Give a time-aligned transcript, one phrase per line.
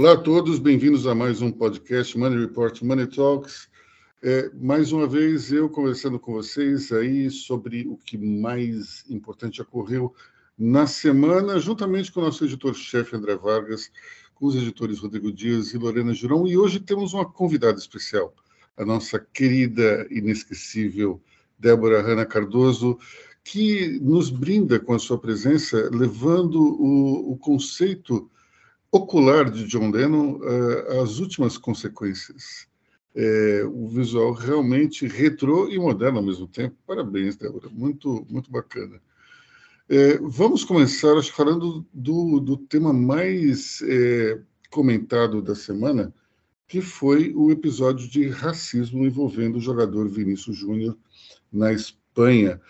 [0.00, 3.68] Olá a todos, bem-vindos a mais um podcast Money Report Money Talks.
[4.22, 10.14] É, mais uma vez eu conversando com vocês aí sobre o que mais importante ocorreu
[10.58, 13.90] na semana, juntamente com o nosso editor-chefe André Vargas,
[14.34, 16.46] com os editores Rodrigo Dias e Lorena Girão.
[16.46, 18.34] E hoje temos uma convidada especial,
[18.76, 21.20] a nossa querida, inesquecível
[21.58, 22.98] Débora Hanna Cardoso,
[23.44, 28.30] que nos brinda com a sua presença, levando o, o conceito
[28.90, 32.68] ocular de John Lennon uh, as últimas consequências.
[33.12, 36.76] É, o visual realmente retrô e moderno ao mesmo tempo.
[36.86, 39.00] Parabéns, Débora, muito, muito bacana.
[39.88, 46.14] É, vamos começar acho, falando do, do tema mais é, comentado da semana,
[46.70, 50.96] que foi o episódio de racismo envolvendo o jogador Vinícius Júnior
[51.52, 52.60] na Espanha.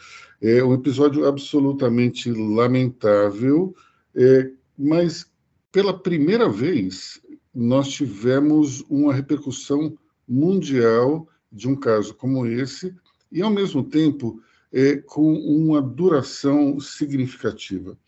[0.41, 3.75] É um episódio absolutamente lamentável,
[4.15, 5.31] é, mas
[5.71, 7.21] pela primeira vez,
[7.55, 12.95] nós tivemos uma repercussão mundial de um caso como esse,
[13.31, 14.41] e, ao mesmo tempo,
[14.73, 17.99] é, com uma duração significativa.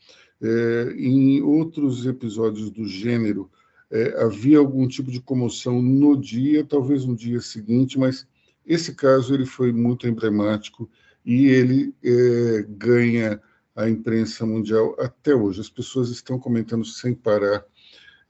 [0.40, 3.50] É, em outros episódios do gênero,
[3.92, 8.26] é, havia algum tipo de comoção no dia, talvez no dia seguinte, mas
[8.64, 10.88] esse caso ele foi muito emblemático
[11.24, 13.40] e ele é, ganha
[13.76, 15.60] a imprensa mundial até hoje.
[15.60, 17.64] As pessoas estão comentando sem parar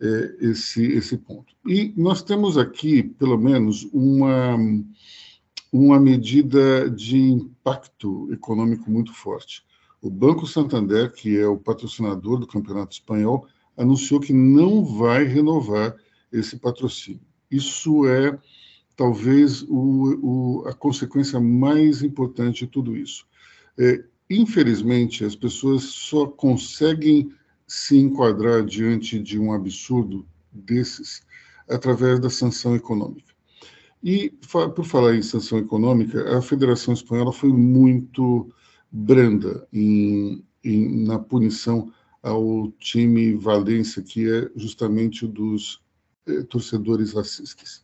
[0.01, 1.55] é, esse, esse ponto.
[1.65, 4.57] E nós temos aqui, pelo menos, uma,
[5.73, 9.65] uma medida de impacto econômico muito forte.
[10.01, 13.47] O Banco Santander, que é o patrocinador do Campeonato Espanhol,
[13.77, 15.97] anunciou que não vai renovar
[16.31, 17.21] esse patrocínio.
[17.51, 18.39] Isso é
[18.97, 23.27] talvez o, o, a consequência mais importante de tudo isso.
[23.79, 27.31] É, Infelizmente, as pessoas só conseguem
[27.67, 31.23] se enquadrar diante de um absurdo desses
[31.69, 33.31] através da sanção econômica.
[34.03, 34.31] E,
[34.75, 38.49] por falar em sanção econômica, a Federação Espanhola foi muito
[38.91, 45.83] branda em, em, na punição ao time Valência, que é justamente dos
[46.27, 47.83] eh, torcedores racistas.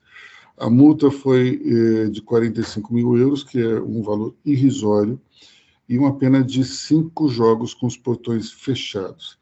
[0.57, 5.21] A multa foi eh, de 45 mil euros, que é um valor irrisório,
[5.89, 9.39] e uma pena de cinco jogos com os portões fechados.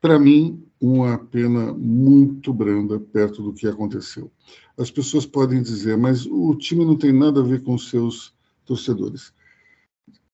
[0.00, 4.30] Para mim, uma pena muito branda perto do que aconteceu.
[4.76, 9.32] As pessoas podem dizer, mas o time não tem nada a ver com seus torcedores.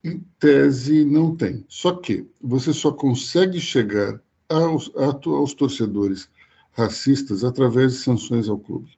[0.05, 1.65] Em tese, não tem.
[1.69, 6.29] Só que você só consegue chegar aos, aos torcedores
[6.73, 8.91] racistas através de sanções ao clube.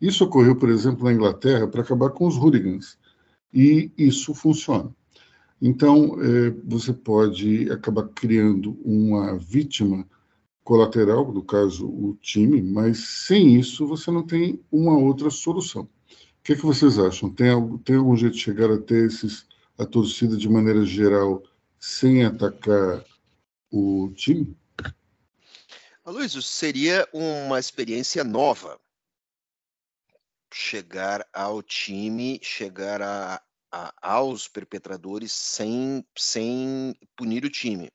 [0.00, 2.98] Isso ocorreu, por exemplo, na Inglaterra para acabar com os hooligans.
[3.52, 4.94] E isso funciona.
[5.60, 10.06] Então, é, você pode acabar criando uma vítima
[10.64, 15.82] colateral, no caso o time, mas sem isso você não tem uma outra solução.
[15.82, 15.88] O
[16.42, 17.30] que, é que vocês acham?
[17.30, 17.48] Tem,
[17.84, 19.46] tem algum jeito de chegar até esses,
[19.78, 21.42] a torcida de maneira geral
[21.78, 23.04] sem atacar
[23.70, 24.56] o time?
[26.04, 28.78] Luiz, seria uma experiência nova
[30.52, 37.90] chegar ao time, chegar a, a, aos perpetradores sem, sem punir o time.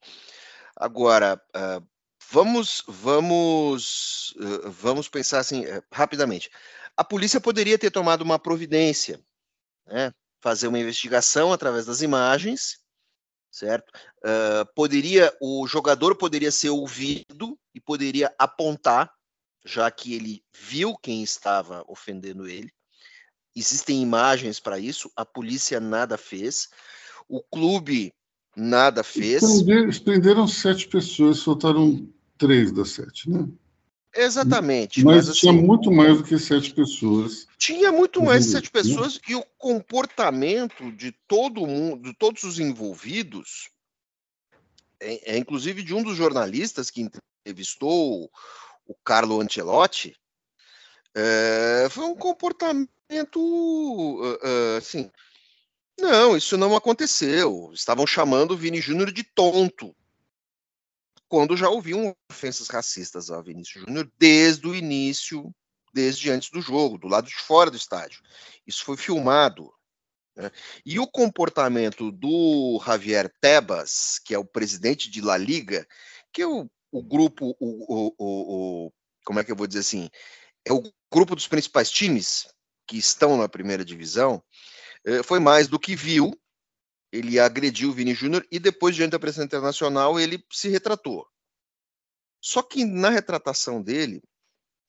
[0.75, 1.85] Agora, uh,
[2.29, 6.49] vamos, vamos, uh, vamos pensar assim uh, rapidamente.
[6.95, 9.19] A polícia poderia ter tomado uma providência,
[9.85, 10.13] né?
[10.47, 12.79] Fazer uma investigação através das imagens,
[13.51, 13.91] certo?
[14.73, 19.11] poderia, o jogador poderia ser ouvido e poderia apontar,
[19.65, 22.71] já que ele viu quem estava ofendendo ele.
[23.53, 26.69] Existem imagens para isso, a polícia nada fez,
[27.27, 28.13] o clube
[28.55, 29.43] nada fez.
[30.05, 32.07] Prenderam sete pessoas, soltaram
[32.37, 33.45] três das sete, né?
[34.17, 35.03] Exatamente.
[35.03, 37.47] Mas, mas tinha assim, muito mais do que sete pessoas.
[37.57, 39.21] Tinha muito mais de sete pessoas né?
[39.29, 43.69] e o comportamento de todo mundo, de todos os envolvidos,
[44.99, 47.07] é, é, inclusive de um dos jornalistas que
[47.45, 48.29] entrevistou
[48.87, 50.15] o Carlo Ancelotti,
[51.13, 52.89] é, foi um comportamento
[53.39, 55.09] uh, assim.
[55.99, 57.71] Não, isso não aconteceu.
[57.73, 59.95] Estavam chamando o Vini Júnior de tonto.
[61.29, 65.53] Quando já ouviam ofensas racistas ao Vinícius Júnior desde o início,
[65.93, 68.21] desde antes do jogo, do lado de fora do estádio.
[68.65, 69.73] Isso foi filmado.
[70.35, 70.51] Né?
[70.85, 75.87] E o comportamento do Javier Tebas, que é o presidente de La Liga,
[76.31, 78.93] que é o, o grupo, o, o, o,
[79.25, 80.09] como é que eu vou dizer assim,
[80.65, 82.47] é o grupo dos principais times
[82.87, 84.41] que estão na primeira divisão,
[85.05, 86.31] é, foi mais do que viu.
[87.11, 91.27] Ele agrediu o Vini Júnior e depois, diante da presença internacional, ele se retratou.
[92.41, 94.21] Só que na retratação dele,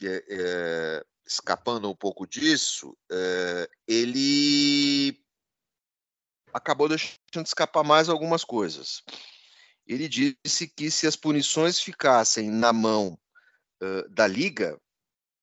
[0.03, 5.19] é, é, escapando um pouco disso, é, ele
[6.53, 9.03] acabou deixando escapar mais algumas coisas.
[9.87, 13.19] Ele disse que se as punições ficassem na mão
[13.83, 14.79] uh, da liga,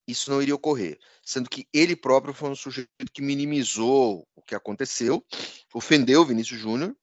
[0.08, 4.56] isso não iria ocorrer, sendo que ele próprio foi um sujeito que minimizou o que
[4.56, 5.26] aconteceu,
[5.74, 6.96] ofendeu o Vinícius Júnior,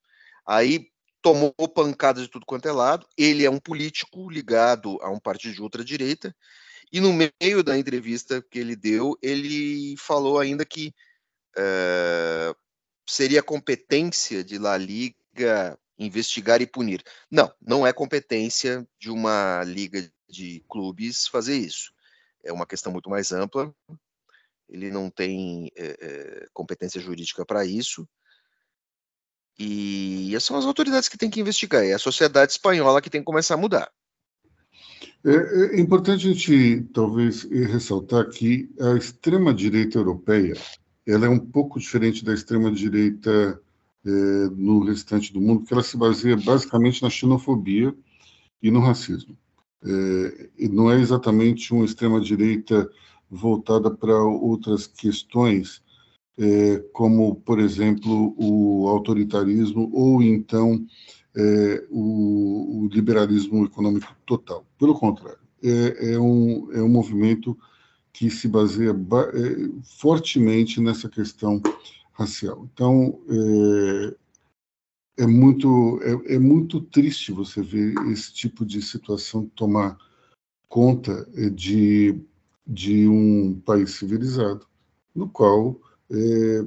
[0.47, 0.89] aí
[1.21, 3.07] tomou pancadas de tudo quanto é lado.
[3.17, 6.35] Ele é um político ligado a um partido de ultradireita,
[6.93, 10.95] e no meio da entrevista que ele deu, ele falou ainda que
[11.57, 12.55] uh,
[13.07, 17.03] seria competência de La Liga investigar e punir.
[17.31, 21.93] Não, não é competência de uma liga de clubes fazer isso.
[22.45, 23.73] É uma questão muito mais ampla.
[24.73, 28.09] Ele não tem é, competência jurídica para isso.
[29.59, 31.85] E são as autoridades que têm que investigar.
[31.85, 33.93] É a sociedade espanhola que tem que começar a mudar.
[35.25, 40.55] É, é importante a gente, talvez, ressaltar que a extrema-direita europeia
[41.07, 43.61] ela é um pouco diferente da extrema-direita
[44.05, 47.95] é, no restante do mundo, porque ela se baseia basicamente na xenofobia
[48.63, 49.37] e no racismo.
[49.85, 52.89] É, não é exatamente uma extrema-direita
[53.33, 55.83] voltada para outras questões,
[56.39, 60.87] é, como, por exemplo, o autoritarismo ou então
[61.35, 64.67] é, o, o, liberalismo econômico total.
[64.79, 67.57] Pelo contrário, é, é um, é um movimento
[68.13, 71.63] que se baseia é, fortemente nessa questão
[72.13, 72.69] racial.
[72.75, 73.19] Então,
[75.17, 79.97] é, é muito, é, é, muito triste você ver esse tipo de situação tomar
[80.69, 82.19] conta de,
[82.67, 84.67] de um país civilizado,
[85.15, 85.81] no qual,
[86.11, 86.65] é,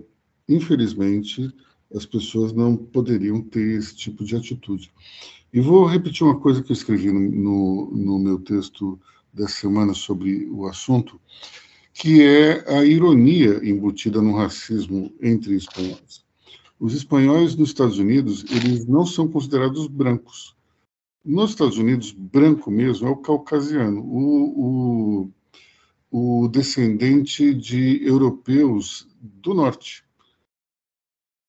[0.47, 1.53] infelizmente,
[1.93, 4.91] as pessoas não poderiam ter esse tipo de atitude.
[5.53, 8.99] E vou repetir uma coisa que eu escrevi no, no, no meu texto
[9.33, 11.19] da semana sobre o assunto,
[11.93, 16.25] que é a ironia embutida no racismo entre espanhóis.
[16.79, 20.55] Os espanhóis nos Estados Unidos, eles não são considerados brancos.
[21.23, 25.31] Nos Estados Unidos, branco mesmo é o caucasiano, o, o,
[26.17, 30.01] o descendente de europeus do norte.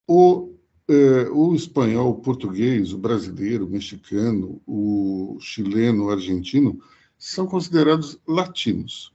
[0.09, 0.57] O,
[0.89, 6.81] eh, o espanhol, o português, o brasileiro, o mexicano, o chileno, o argentino
[7.17, 9.15] são considerados latinos.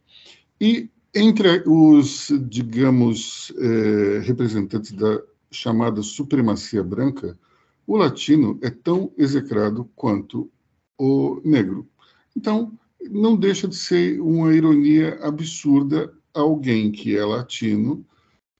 [0.58, 5.22] E entre os, digamos, eh, representantes da
[5.52, 7.38] chamada supremacia branca,
[7.86, 10.50] o latino é tão execrado quanto
[10.98, 11.90] o negro.
[12.38, 12.72] Então,
[13.10, 18.06] não deixa de ser uma ironia absurda alguém que é latino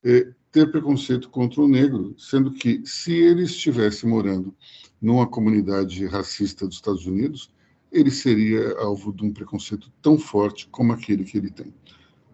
[0.04, 4.54] eh, ter preconceito contra o negro, sendo que, se ele estivesse morando
[5.00, 7.50] numa comunidade racista dos Estados Unidos,
[7.90, 11.72] ele seria alvo de um preconceito tão forte como aquele que ele tem.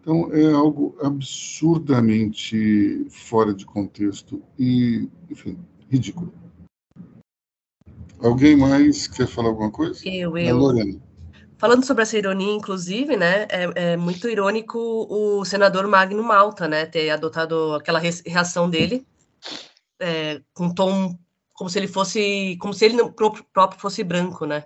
[0.01, 5.57] Então, é algo absurdamente fora de contexto e, enfim,
[5.89, 6.33] ridículo.
[8.19, 10.07] Alguém mais quer falar alguma coisa?
[10.07, 10.57] Eu, eu.
[10.57, 11.08] Lorena.
[11.59, 16.85] Falando sobre essa ironia, inclusive, né, é, é, muito irônico o senador Magno Malta, né,
[16.85, 19.05] ter adotado aquela reação dele
[19.99, 21.19] é, com tom
[21.53, 24.63] como se ele fosse, como se ele próprio fosse branco, né?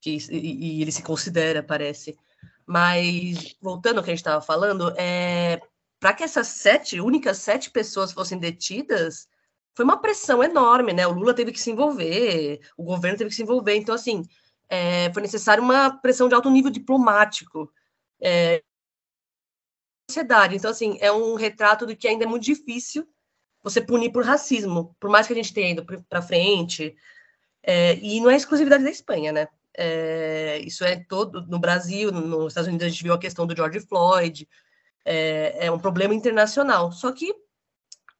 [0.00, 2.18] que e, e ele se considera, parece.
[2.66, 5.60] Mas, voltando ao que a gente estava falando, é,
[6.00, 9.28] para que essas sete, únicas sete pessoas fossem detidas,
[9.74, 11.06] foi uma pressão enorme, né?
[11.06, 13.76] O Lula teve que se envolver, o governo teve que se envolver.
[13.76, 14.24] Então, assim,
[14.70, 17.70] é, foi necessário uma pressão de alto nível diplomático.
[18.22, 18.62] É,
[20.08, 20.56] sociedade.
[20.56, 23.06] Então, assim, é um retrato do que ainda é muito difícil
[23.62, 26.96] você punir por racismo, por mais que a gente tenha ido para frente.
[27.62, 29.48] É, e não é exclusividade da Espanha, né?
[29.76, 33.54] É, isso é todo no Brasil, nos Estados Unidos a gente viu a questão do
[33.54, 34.48] George Floyd,
[35.04, 36.90] é, é um problema internacional.
[36.92, 37.34] Só que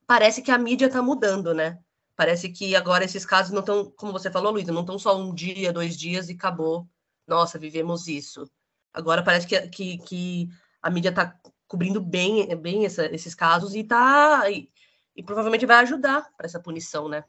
[0.06, 1.78] parece que a mídia está mudando, né?
[2.20, 5.34] Parece que agora esses casos não estão, como você falou, Luísa, não estão só um
[5.34, 6.86] dia, dois dias e acabou.
[7.26, 8.44] Nossa, vivemos isso.
[8.92, 10.48] Agora parece que, que, que
[10.82, 11.34] a mídia está
[11.66, 14.68] cobrindo bem, bem essa, esses casos e tá e,
[15.16, 17.24] e provavelmente vai ajudar para essa punição, né?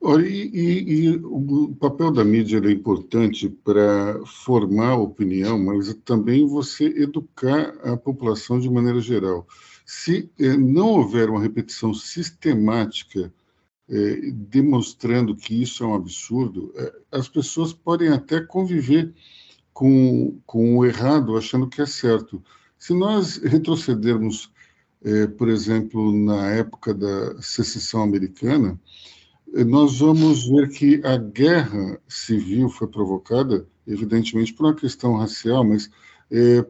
[0.00, 6.44] Olha, e, e, e, o papel da mídia é importante para formar opinião, mas também
[6.44, 9.46] você educar a população de maneira geral.
[9.86, 13.32] Se eh, não houver uma repetição sistemática
[13.90, 19.12] eh, demonstrando que isso é um absurdo, eh, as pessoas podem até conviver
[19.72, 22.42] com, com o errado achando que é certo.
[22.78, 24.52] Se nós retrocedermos
[25.02, 28.78] é, por exemplo, na época da secessão americana,
[29.54, 35.64] é, nós vamos ver que a guerra civil foi provocada, evidentemente, por uma questão racial,
[35.64, 35.90] mas
[36.30, 36.64] é,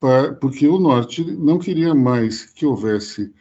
[0.00, 3.32] para, porque o Norte não queria mais que houvesse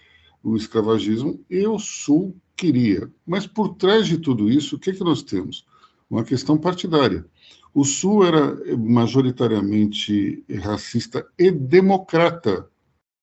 [0.44, 3.10] o escravagismo e o Sul queria.
[3.26, 5.66] Mas por trás de tudo isso, o que, que nós temos?
[6.10, 7.26] Uma questão partidária.
[7.74, 12.68] O Sul era majoritariamente racista e democrata.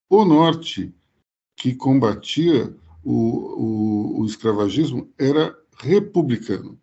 [0.09, 0.95] O Norte,
[1.55, 2.75] que combatia
[3.05, 6.79] o, o, o escravagismo, era republicano.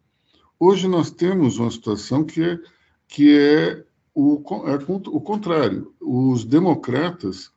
[0.60, 2.60] Hoje nós temos uma situação que é,
[3.08, 3.84] que é
[4.14, 4.76] o, é
[5.10, 5.94] o contrário.
[6.00, 7.52] Os democratas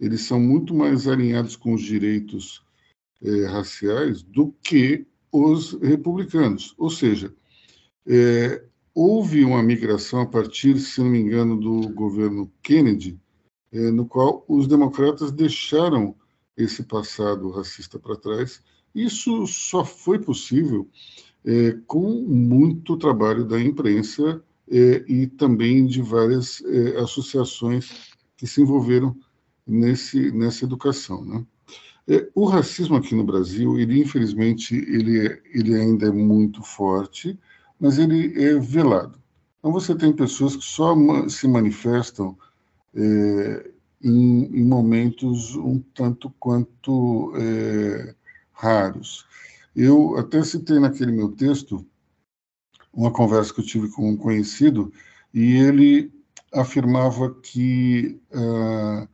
[0.00, 2.62] eles são muito mais alinhados com os direitos
[3.22, 6.74] é, raciais do que os republicanos.
[6.78, 7.34] Ou seja,
[8.06, 13.18] é, houve uma migração a partir, se não me engano, do governo Kennedy,
[13.72, 16.14] é, no qual os democratas deixaram
[16.56, 18.62] esse passado racista para trás.
[18.94, 20.88] Isso só foi possível
[21.86, 26.62] com muito trabalho da imprensa e também de várias
[26.98, 29.16] associações que se envolveram
[29.66, 31.24] nesse, nessa educação.
[31.24, 31.46] Né?
[32.10, 37.38] É, o racismo aqui no Brasil, ele infelizmente, ele, é, ele ainda é muito forte,
[37.78, 39.16] mas ele é velado.
[39.60, 40.92] Então você tem pessoas que só
[41.28, 42.36] se manifestam
[42.96, 43.70] é,
[44.02, 48.12] em, em, momentos um tanto quanto é,
[48.52, 49.24] raros.
[49.76, 51.86] Eu até citei naquele meu texto
[52.92, 54.92] uma conversa que eu tive com um conhecido
[55.32, 56.12] e ele
[56.52, 59.08] afirmava que uh,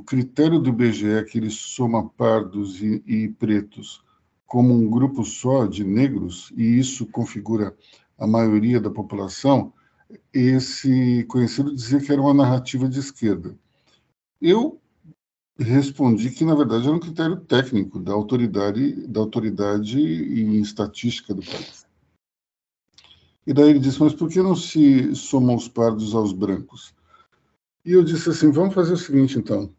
[0.00, 4.02] o critério do IBGE, que ele soma pardos e, e pretos
[4.46, 7.76] como um grupo só de negros, e isso configura
[8.18, 9.72] a maioria da população,
[10.32, 13.54] esse conhecido dizia que era uma narrativa de esquerda.
[14.40, 14.80] Eu
[15.58, 21.42] respondi que na verdade era um critério técnico da autoridade da autoridade em estatística do
[21.42, 21.86] país.
[23.46, 26.94] E daí ele disse: mas por que não se somam os pardos aos brancos?
[27.84, 29.70] E eu disse assim: vamos fazer o seguinte então.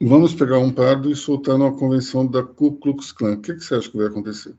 [0.00, 3.34] Vamos pegar um pardo e soltar numa convenção da Ku Klux Klan.
[3.34, 4.56] O que, que você acha que vai acontecer?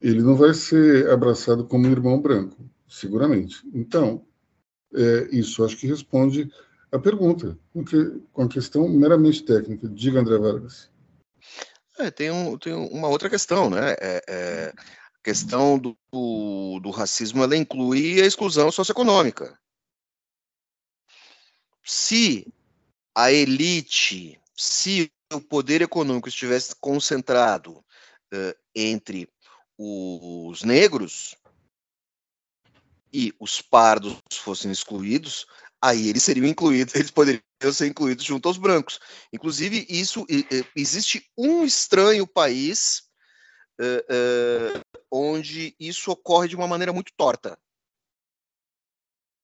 [0.00, 3.68] Ele não vai ser abraçado como irmão branco, seguramente.
[3.74, 4.24] Então,
[4.94, 6.52] é, isso acho que responde
[6.92, 7.58] a pergunta,
[8.32, 9.88] com a questão meramente técnica.
[9.88, 10.88] Diga, André Vargas.
[11.98, 13.96] É, tem, um, tem uma outra questão, né?
[14.00, 19.58] É, é, a questão do, do, do racismo ela inclui a exclusão socioeconômica.
[21.82, 22.46] Se
[23.16, 29.26] a elite, se o poder econômico estivesse concentrado uh, entre
[29.78, 31.34] os negros
[33.10, 35.46] e os pardos fossem excluídos,
[35.80, 37.42] aí eles seriam incluídos, eles poderiam
[37.72, 39.00] ser incluídos junto aos brancos.
[39.32, 40.26] Inclusive, isso
[40.74, 43.08] existe um estranho país
[43.80, 44.80] uh, uh,
[45.10, 47.58] onde isso ocorre de uma maneira muito torta,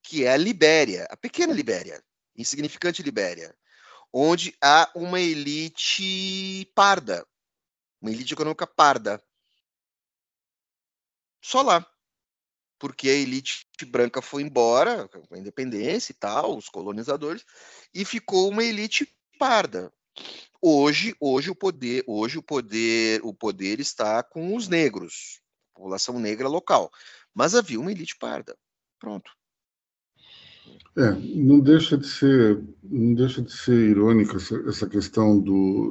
[0.03, 2.03] que é a Libéria, a pequena Libéria,
[2.37, 3.55] insignificante Libéria
[4.13, 7.27] onde há uma elite parda,
[8.01, 9.23] uma elite econômica parda.
[11.41, 11.87] Só lá.
[12.79, 17.45] Porque a elite branca foi embora, com a independência e tal, os colonizadores,
[17.95, 19.09] e ficou uma elite
[19.39, 19.93] parda.
[20.61, 25.41] Hoje, hoje o poder, hoje o poder, o poder está com os negros,
[25.73, 26.91] população negra local.
[27.33, 28.59] Mas havia uma elite parda.
[28.99, 29.33] Pronto.
[30.97, 35.91] É, não deixa de ser, não deixa de ser irônica essa, essa questão do,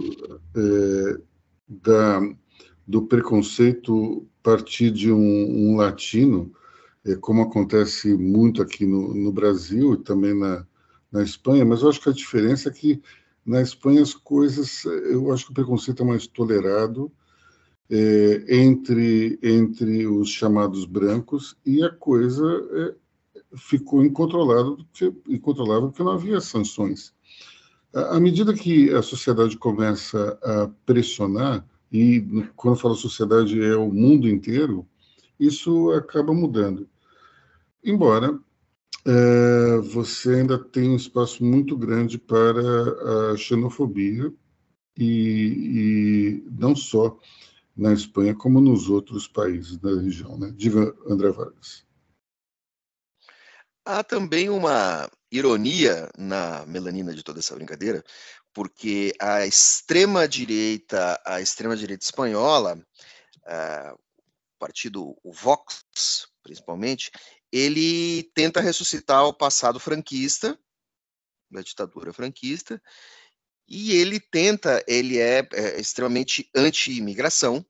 [0.55, 1.21] é,
[1.67, 2.21] da,
[2.87, 5.17] do preconceito partir de um,
[5.71, 6.51] um latino,
[7.05, 10.65] é, como acontece muito aqui no, no Brasil e também na,
[11.11, 13.01] na Espanha, mas eu acho que a diferença é que
[13.45, 17.11] na Espanha as coisas, eu acho que o preconceito é mais tolerado
[17.89, 22.95] é, entre, entre os chamados brancos e a coisa é,
[23.55, 24.77] ficou incontrolável,
[25.27, 27.13] incontrolável porque não havia sanções.
[27.93, 32.21] À medida que a sociedade começa a pressionar, e
[32.55, 34.87] quando eu falo sociedade é o mundo inteiro,
[35.39, 36.87] isso acaba mudando.
[37.83, 38.39] Embora
[39.05, 44.31] é, você ainda tem um espaço muito grande para a xenofobia,
[44.97, 47.17] e, e não só
[47.75, 50.37] na Espanha, como nos outros países da região.
[50.37, 50.53] Né?
[50.55, 51.83] Diga, André Vargas.
[53.85, 58.03] Há também uma ironia na melanina de toda essa brincadeira,
[58.53, 65.83] porque a extrema direita, a extrema direita espanhola, uh, o partido o Vox,
[66.43, 67.11] principalmente,
[67.51, 70.59] ele tenta ressuscitar o passado franquista,
[71.49, 72.81] da ditadura franquista,
[73.67, 77.65] E ele tenta, ele é, é extremamente anti-imigração.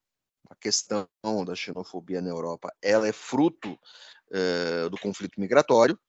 [0.50, 1.08] A questão
[1.46, 3.80] da xenofobia na Europa, ela é fruto
[4.32, 6.00] uh, do conflito migratório.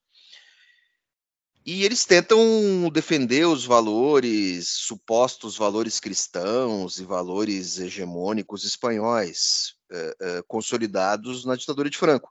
[1.65, 10.43] E eles tentam defender os valores, supostos valores cristãos e valores hegemônicos espanhóis, uh, uh,
[10.45, 12.29] consolidados na ditadura de Franco.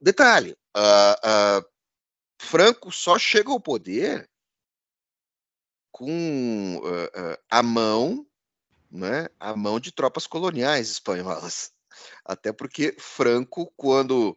[0.00, 0.56] Detalhe:
[2.40, 4.30] Franco só chega ao poder
[5.92, 6.80] com
[7.50, 8.26] a mão,
[8.90, 11.70] né, a mão de tropas coloniais espanholas.
[12.24, 14.34] Até porque Franco, quando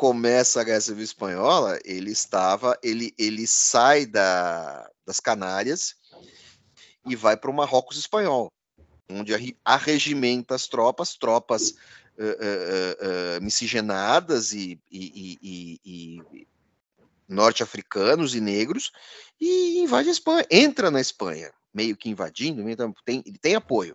[0.00, 5.94] começa a Guerra Civil Espanhola, ele estava, ele, ele sai da, das Canárias
[7.06, 8.50] e vai para o Marrocos espanhol,
[9.10, 11.72] onde arregimenta as tropas, tropas
[12.16, 16.48] uh, uh, uh, miscigenadas e, e, e, e
[17.28, 18.92] norte-africanos e negros,
[19.38, 22.62] e invade a Espanha, entra na Espanha, meio que invadindo,
[23.04, 23.94] tem, ele tem apoio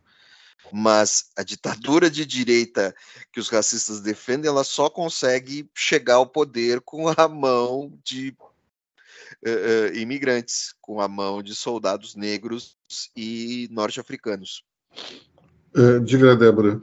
[0.71, 2.95] mas a ditadura de direita
[3.31, 8.35] que os racistas defendem, ela só consegue chegar ao poder com a mão de
[9.45, 12.77] uh, uh, imigrantes, com a mão de soldados negros
[13.15, 14.63] e norte-africanos.
[15.75, 16.81] Uh, diga, Débora.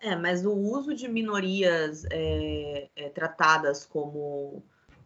[0.00, 4.62] É, mas o uso de minorias é, é, tratadas como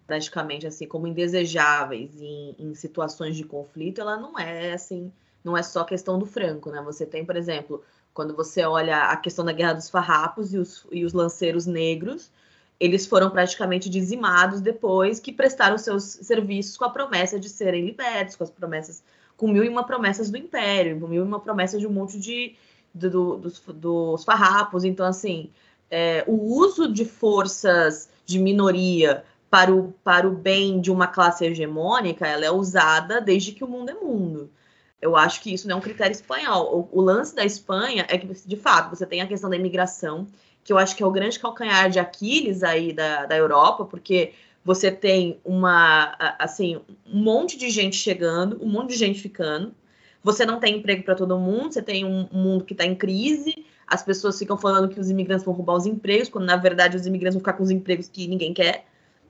[0.08, 5.12] praticamente assim como indesejáveis em, em situações de conflito, ela não é assim
[5.44, 6.82] não é só questão do Franco, né?
[6.82, 10.86] Você tem, por exemplo, quando você olha a questão da Guerra dos Farrapos e os,
[10.90, 12.30] e os lanceiros negros,
[12.80, 18.36] eles foram praticamente dizimados depois que prestaram seus serviços com a promessa de serem libertos,
[18.36, 19.02] com as promessas,
[19.36, 22.18] com mil e uma promessas do Império, com mil e uma promessas de um monte
[22.18, 22.56] de
[22.94, 24.84] do, do, dos, dos farrapos.
[24.84, 25.50] Então, assim,
[25.90, 31.44] é, o uso de forças de minoria para o, para o bem de uma classe
[31.44, 34.50] hegemônica, ela é usada desde que o mundo é mundo.
[35.00, 36.88] Eu acho que isso não é um critério espanhol.
[36.92, 40.26] O, o, lance da Espanha é que, de fato, você tem a questão da imigração,
[40.64, 44.32] que eu acho que é o grande calcanhar de Aquiles aí da, da Europa, porque
[44.64, 49.72] você tem uma, assim, um monte de gente chegando, um monte de gente ficando.
[50.22, 53.64] Você não tem emprego para todo mundo, você tem um mundo que está em crise.
[53.86, 57.06] As pessoas ficam falando que os imigrantes vão roubar os empregos, quando na verdade os
[57.06, 58.84] imigrantes vão ficar com os empregos que ninguém quer.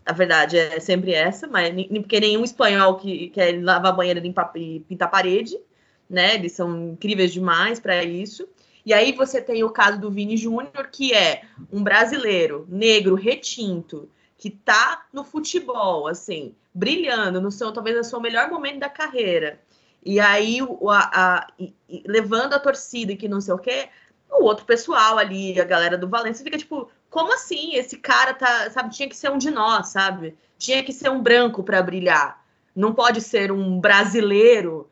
[0.09, 5.11] A verdade é sempre essa, mas porque nenhum espanhol que quer lavar banheira e pintar
[5.11, 5.61] parede,
[6.09, 6.37] né?
[6.37, 8.49] Eles são incríveis demais para isso.
[8.87, 14.09] E aí você tem o caso do Vini Júnior, que é um brasileiro negro retinto
[14.39, 19.61] que tá no futebol, assim, brilhando, no seu talvez no seu melhor momento da carreira.
[20.03, 23.59] E aí o, a, a e, e, levando a torcida e que não sei o
[23.59, 23.91] quê,
[24.31, 27.75] o outro pessoal ali, a galera do Valência fica tipo, como assim?
[27.75, 30.37] Esse cara tá, sabe, tinha que ser um de nós, sabe?
[30.59, 32.45] Tinha que ser um branco para brilhar.
[32.75, 34.89] Não pode ser um brasileiro,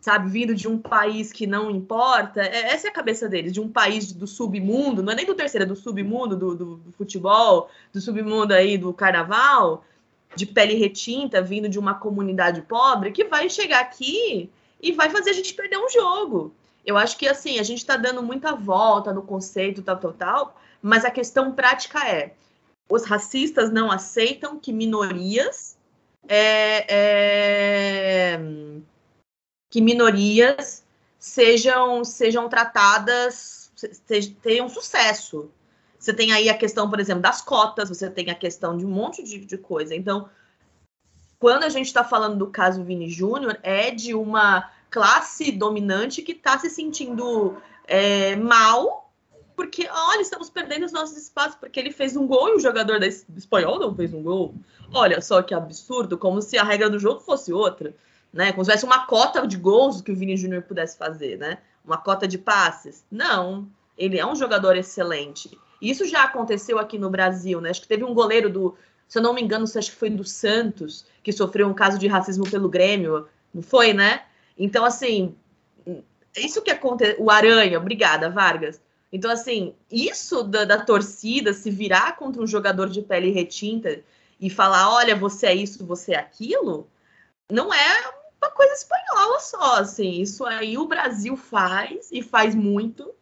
[0.00, 2.42] sabe, vindo de um país que não importa.
[2.42, 5.34] É, essa é a cabeça deles, de um país do submundo, não é nem do
[5.34, 9.84] terceiro, é do submundo do, do, do futebol, do submundo aí do carnaval,
[10.34, 14.50] de pele retinta, vindo de uma comunidade pobre, que vai chegar aqui
[14.82, 16.52] e vai fazer a gente perder um jogo.
[16.84, 20.60] Eu acho que assim, a gente está dando muita volta no conceito tal, tal, tal,
[20.82, 22.34] mas a questão prática é:
[22.88, 25.76] os racistas não aceitam que minorias
[26.28, 28.40] é, é,
[29.70, 30.84] que minorias
[31.18, 33.60] sejam sejam tratadas
[34.42, 35.50] tenham sucesso.
[35.98, 38.90] Você tem aí a questão, por exemplo, das cotas, você tem a questão de um
[38.90, 39.94] monte de, de coisa.
[39.94, 40.28] Então,
[41.38, 46.32] quando a gente está falando do caso Vini Júnior, é de uma classe dominante que
[46.32, 48.99] está se sentindo é, mal
[49.60, 52.98] porque, olha, estamos perdendo os nossos espaços, porque ele fez um gol e o jogador
[52.98, 54.54] da espanhol não fez um gol.
[54.90, 57.94] Olha só que absurdo, como se a regra do jogo fosse outra,
[58.32, 58.52] né?
[58.52, 61.58] Como se tivesse uma cota de gols que o Vini Júnior pudesse fazer, né?
[61.84, 63.04] Uma cota de passes.
[63.10, 63.68] Não,
[63.98, 65.58] ele é um jogador excelente.
[65.78, 67.68] Isso já aconteceu aqui no Brasil, né?
[67.68, 68.74] Acho que teve um goleiro do,
[69.06, 72.08] se eu não me engano, acho que foi do Santos, que sofreu um caso de
[72.08, 74.22] racismo pelo Grêmio, não foi, né?
[74.56, 75.34] Então, assim,
[76.34, 77.22] isso que aconteceu.
[77.22, 78.80] O Aranha, obrigada, Vargas.
[79.12, 84.00] Então, assim, isso da, da, torcida se virar contra um jogador de pele retinta
[84.40, 86.88] e falar, olha, você é isso, você é aquilo,
[87.50, 90.20] não é uma coisa espanhola só, assim.
[90.20, 93.12] Isso aí o Brasil faz e faz muito.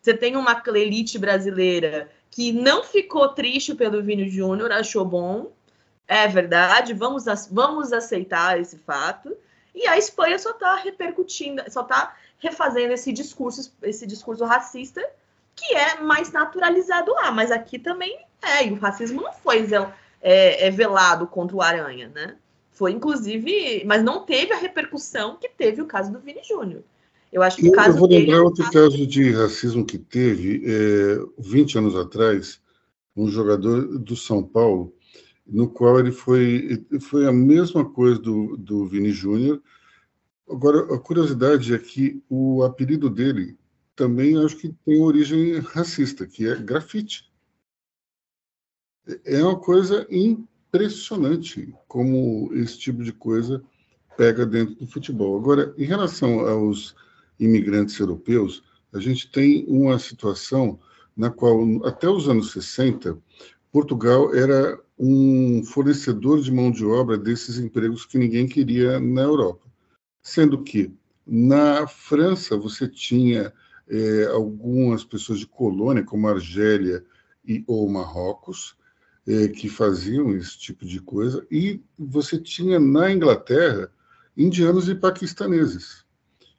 [0.00, 5.52] Você tem uma elite brasileira que não ficou triste pelo Vini Júnior, achou bom.
[6.06, 9.36] É verdade, vamos, vamos aceitar esse fato.
[9.74, 15.04] E a Espanha só está repercutindo, só está refazendo esse discurso, esse discurso racista
[15.60, 19.66] que é mais naturalizado lá, mas aqui também é, e o racismo não foi
[20.22, 22.36] é, é velado contra o aranha, né?
[22.70, 26.82] Foi, inclusive, mas não teve a repercussão que teve o caso do Vini Júnior.
[27.30, 30.62] Eu acho que o caso Eu vou lembrar é outro caso de racismo que teve,
[30.64, 32.60] é, 20 anos atrás,
[33.14, 34.94] um jogador do São Paulo,
[35.46, 39.60] no qual ele foi, foi a mesma coisa do, do Vini Júnior.
[40.48, 43.56] Agora, a curiosidade é que o apelido dele
[44.00, 47.30] também acho que tem origem racista, que é grafite.
[49.26, 53.62] É uma coisa impressionante como esse tipo de coisa
[54.16, 55.36] pega dentro do futebol.
[55.36, 56.96] Agora, em relação aos
[57.38, 60.80] imigrantes europeus, a gente tem uma situação
[61.14, 63.18] na qual, até os anos 60,
[63.70, 69.68] Portugal era um fornecedor de mão de obra desses empregos que ninguém queria na Europa.
[70.22, 70.90] Sendo que,
[71.26, 73.52] na França, você tinha
[73.90, 77.04] é, algumas pessoas de colônia, como Argélia
[77.44, 78.76] e ou Marrocos,
[79.26, 83.90] é, que faziam esse tipo de coisa, e você tinha na Inglaterra
[84.36, 86.04] indianos e paquistaneses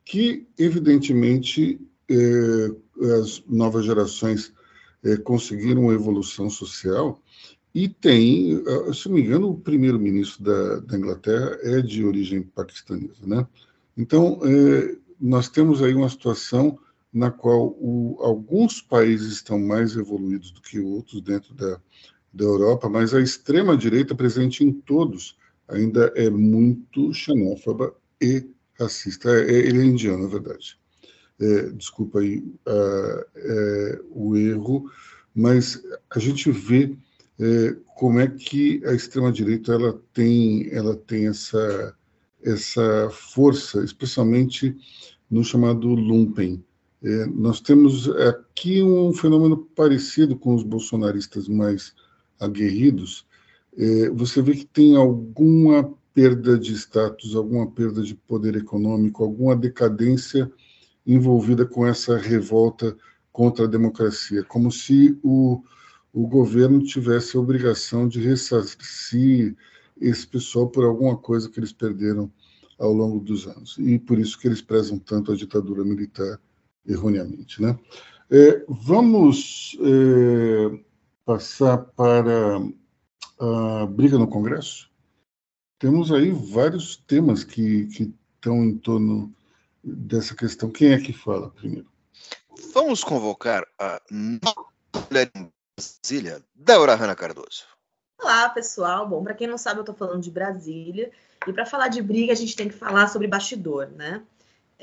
[0.03, 4.53] que, evidentemente, é, as novas gerações
[5.23, 7.19] conseguiram uma evolução social
[7.73, 8.61] e tem,
[8.93, 13.47] se não me engano, o primeiro-ministro da, da, Inglaterra é de origem paquistanesa, né?
[13.97, 16.77] Então, é, nós temos aí uma situação
[17.13, 21.79] na qual o, alguns países estão mais evoluídos do que outros dentro da,
[22.33, 29.29] da Europa, mas a extrema-direita presente em todos ainda é muito xenófoba e racista.
[29.29, 30.79] É, é, ele é indiano, na verdade.
[31.39, 34.91] É, desculpa aí uh, é, o erro,
[35.33, 36.95] mas a gente vê
[37.39, 41.95] é, como é que a extrema direita ela tem ela tem essa
[42.43, 44.75] essa força, especialmente
[45.29, 46.63] no chamado lumpen.
[47.03, 51.95] É, nós temos aqui um fenômeno parecido com os bolsonaristas mais
[52.39, 53.25] aguerridos.
[54.13, 60.51] você vê que tem alguma perda de status, alguma perda de poder econômico, alguma decadência
[61.05, 62.95] envolvida com essa revolta
[63.31, 65.63] contra a democracia, como se o,
[66.13, 69.55] o governo tivesse a obrigação de ressarcir
[69.99, 72.31] esse pessoal por alguma coisa que eles perderam
[72.77, 73.77] ao longo dos anos.
[73.79, 76.39] E por isso que eles prezam tanto a ditadura militar
[76.85, 77.61] erroneamente.
[77.61, 77.77] Né?
[78.29, 80.79] É, vamos é,
[81.25, 82.61] passar para
[83.39, 84.91] a briga no Congresso?
[85.81, 89.33] temos aí vários temas que, que estão em torno
[89.83, 90.69] dessa questão.
[90.69, 91.89] Quem é que fala primeiro?
[92.71, 97.65] Vamos convocar a mulher em Brasília, Débora Hanna Cardoso.
[98.21, 99.09] Olá, pessoal.
[99.09, 101.11] Bom, para quem não sabe, eu estou falando de Brasília.
[101.47, 104.21] E para falar de briga, a gente tem que falar sobre bastidor, né?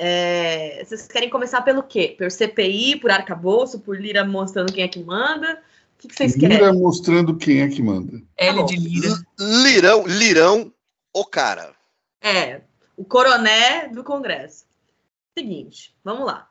[0.00, 2.14] É, vocês querem começar pelo quê?
[2.16, 5.54] Por CPI, por arcabouço, por Lira mostrando quem é que manda?
[5.54, 6.66] O que, que vocês Lira querem?
[6.66, 8.22] Lira mostrando quem é que manda.
[8.36, 9.08] L de Lira.
[9.36, 10.72] Lirão, Lirão
[11.12, 11.74] o cara.
[12.22, 12.60] É,
[12.96, 14.66] o coroné do Congresso.
[15.36, 16.48] Seguinte, vamos lá.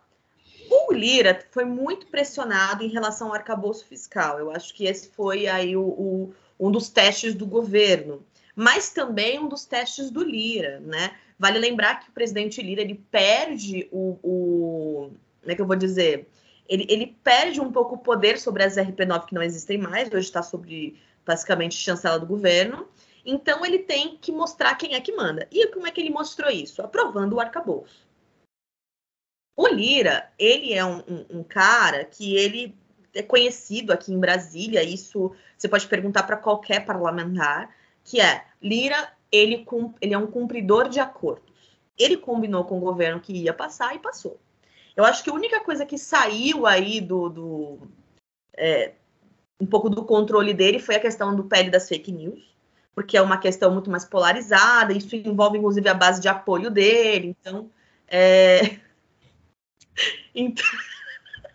[0.70, 4.40] O Lira foi muito pressionado em relação ao arcabouço fiscal.
[4.40, 9.40] Eu acho que esse foi aí o, o, um dos testes do governo, mas também
[9.40, 11.16] um dos testes do Lira, né?
[11.40, 15.76] Vale lembrar que o presidente Lira ele perde o, o como é que eu vou
[15.76, 16.28] dizer?
[16.68, 20.28] Ele, ele perde um pouco o poder sobre as RP9 que não existem mais, hoje
[20.28, 22.88] está sobre basicamente chancela do governo,
[23.26, 25.48] então ele tem que mostrar quem é que manda.
[25.52, 26.82] E como é que ele mostrou isso?
[26.82, 28.08] Aprovando o arcabouço.
[29.56, 32.76] O Lira, ele é um, um, um cara que ele
[33.14, 39.12] é conhecido aqui em Brasília, isso você pode perguntar para qualquer parlamentar, que é Lira,
[39.32, 39.66] ele,
[40.02, 41.44] ele é um cumpridor de acordos.
[41.98, 44.40] Ele combinou com o governo que ia passar e passou.
[44.96, 47.80] Eu acho que a única coisa que saiu aí do, do
[48.56, 48.94] é,
[49.60, 52.58] um pouco do controle dele foi a questão do pele das fake news
[52.98, 57.38] porque é uma questão muito mais polarizada, isso envolve inclusive a base de apoio dele,
[57.40, 57.70] então.
[58.08, 58.80] É...
[60.34, 60.66] então...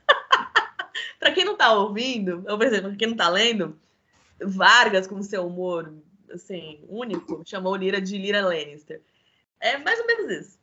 [1.19, 3.77] para quem não está ouvindo, ou por exemplo, para quem não está lendo,
[4.41, 5.93] Vargas, com seu humor
[6.33, 9.01] assim, único, chamou Lira de Lira Lannister.
[9.61, 10.59] É mais ou menos isso.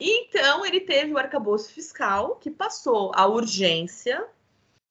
[0.00, 4.24] Então, ele teve o arcabouço fiscal, que passou a urgência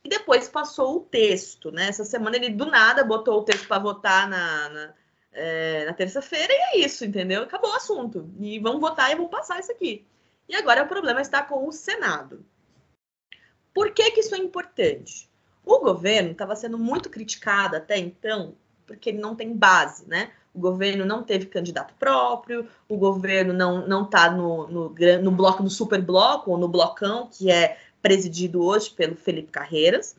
[0.04, 1.88] e depois passou o texto, né?
[1.88, 4.94] Essa semana ele do nada botou o texto para votar na, na
[5.38, 7.44] é, na terça-feira e é isso, entendeu?
[7.44, 8.28] Acabou o assunto.
[8.40, 10.06] E vamos votar e vamos passar isso aqui.
[10.50, 12.44] E agora o problema está com o Senado.
[13.72, 15.30] Por que, que isso é importante?
[15.64, 18.56] O governo estava sendo muito criticado até então,
[18.88, 20.32] porque ele não tem base, né?
[20.54, 25.70] O governo não teve candidato próprio, o governo não está no, no, no bloco, no
[25.70, 30.16] super bloco, ou no blocão, que é presidido hoje pelo Felipe Carreiras,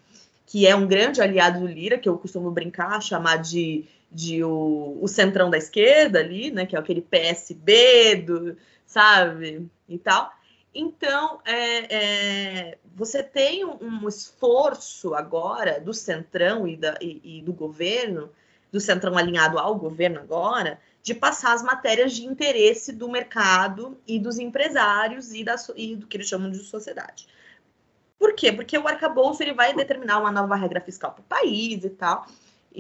[0.47, 4.99] que é um grande aliado do Lira, que eu costumo brincar, chamar de de o,
[5.01, 10.33] o centrão da esquerda ali, né, que é aquele PSB, do, sabe, e tal.
[10.75, 17.43] Então, é, é, você tem um, um, esforço agora do centrão e, da, e, e
[17.43, 18.31] do governo,
[18.71, 24.19] do centrão alinhado ao governo agora, de passar as matérias de interesse do mercado e
[24.19, 27.27] dos empresários e, da, e do que eles chamam de sociedade.
[28.19, 28.53] Por quê?
[28.53, 32.27] Porque o arcabouço ele vai determinar uma nova regra fiscal para o país e tal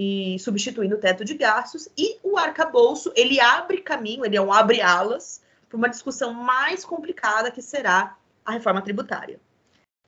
[0.00, 1.88] e substituindo o teto de gastos.
[1.96, 7.50] E o arcabouço, ele abre caminho, ele é um abre-alas para uma discussão mais complicada
[7.50, 9.40] que será a reforma tributária.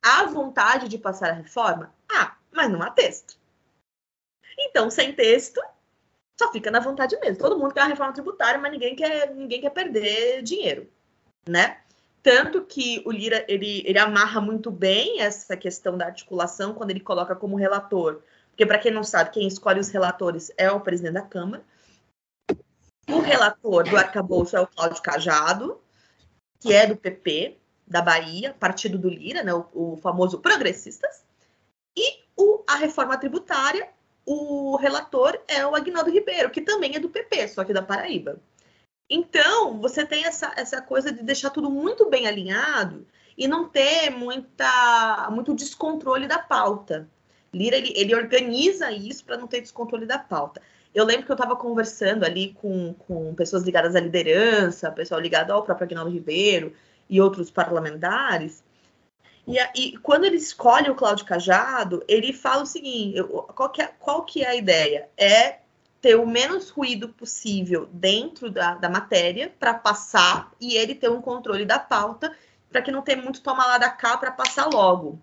[0.01, 1.93] Há vontade de passar a reforma?
[2.09, 3.37] Ah, mas não há texto.
[4.61, 5.61] Então, sem texto,
[6.39, 7.37] só fica na vontade mesmo.
[7.37, 10.87] Todo mundo quer a reforma tributária, mas ninguém quer, ninguém quer perder dinheiro,
[11.47, 11.79] né?
[12.23, 16.99] Tanto que o Lira, ele, ele amarra muito bem essa questão da articulação quando ele
[16.99, 18.21] coloca como relator
[18.51, 21.63] porque, para quem não sabe, quem escolhe os relatores é o presidente da Câmara.
[23.09, 25.81] O relator do arcabouço é o Cláudio Cajado,
[26.59, 31.23] que é do PP, da Bahia, partido do Lira, né, o, o famoso Progressistas.
[31.97, 33.89] E o, a reforma tributária,
[34.33, 38.39] o relator é o Agnaldo Ribeiro, que também é do PP, só que da Paraíba.
[39.09, 43.05] Então, você tem essa, essa coisa de deixar tudo muito bem alinhado
[43.37, 47.09] e não ter muita, muito descontrole da pauta.
[47.53, 50.61] Lira ele, ele organiza isso para não ter descontrole da pauta.
[50.95, 55.51] Eu lembro que eu estava conversando ali com, com pessoas ligadas à liderança, pessoal ligado
[55.51, 56.73] ao próprio Aguinaldo Ribeiro
[57.09, 58.63] e outros parlamentares.
[59.47, 63.21] E, e quando ele escolhe o Cláudio Cajado, ele fala o seguinte:
[63.55, 65.09] qual que, é, qual que é a ideia?
[65.17, 65.59] É
[66.01, 71.21] ter o menos ruído possível dentro da, da matéria para passar e ele ter um
[71.21, 72.35] controle da pauta
[72.71, 75.19] para que não tenha muito toma lá da cá para passar logo.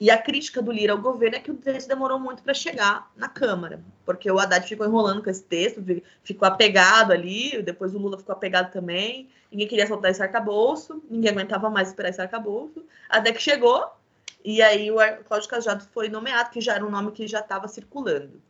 [0.00, 3.10] E a crítica do Lira ao governo é que o texto demorou muito para chegar
[3.16, 5.82] na Câmara, porque o Haddad ficou enrolando com esse texto,
[6.24, 11.30] ficou apegado ali, depois o Lula ficou apegado também, ninguém queria soltar esse arcabouço, ninguém
[11.30, 13.88] aguentava mais esperar esse arcabouço, até que chegou,
[14.44, 17.68] e aí o Cláudio Cajado foi nomeado, que já era um nome que já estava
[17.68, 18.42] circulando.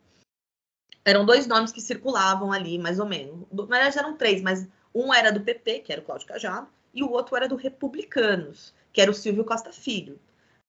[1.05, 3.45] Eram dois nomes que circulavam ali, mais ou menos.
[3.51, 7.03] Na verdade, eram três, mas um era do PP, que era o Cláudio Cajado, e
[7.03, 10.19] o outro era do Republicanos, que era o Silvio Costa Filho.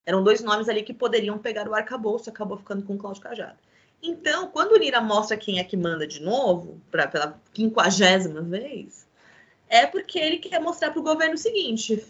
[0.06, 3.58] Eram dois nomes ali que poderiam pegar o arcabouço, acabou ficando com o Cláudio Cajado.
[4.00, 9.06] Então, quando o Lira mostra quem é que manda de novo, pra, pela quinquagésima vez,
[9.68, 12.06] é porque ele quer mostrar para o governo o seguinte: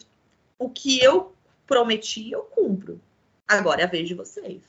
[0.58, 1.32] o que eu
[1.66, 3.00] prometi, eu cumpro.
[3.48, 4.60] Agora é a vez de vocês.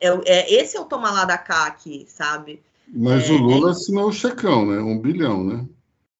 [0.00, 2.62] É, é, esse é o tomar lá da cá aqui, sabe?
[2.86, 4.78] Mas é, o Lula é assinou o checão, né?
[4.78, 5.66] Um bilhão, né?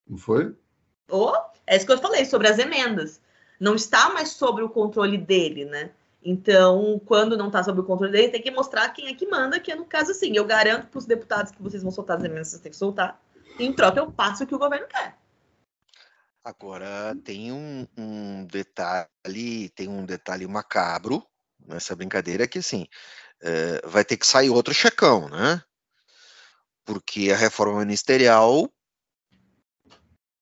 [0.08, 0.54] Não foi?
[1.10, 1.36] Oh,
[1.66, 3.20] é isso que eu falei sobre as emendas.
[3.60, 5.90] Não está mais sobre o controle dele, né?
[6.28, 9.60] Então, quando não está sob o controle dele, tem que mostrar quem é que manda,
[9.60, 12.24] que é no caso assim, eu garanto para os deputados que vocês vão soltar as
[12.24, 13.22] emendas, vocês têm que soltar.
[13.60, 15.16] Em troca, eu passo o que o governo quer.
[16.42, 21.24] Agora tem um, um detalhe, tem um detalhe macabro
[21.64, 22.88] nessa brincadeira que assim
[23.40, 25.62] é, vai ter que sair outro checão, né?
[26.84, 28.68] Porque a reforma ministerial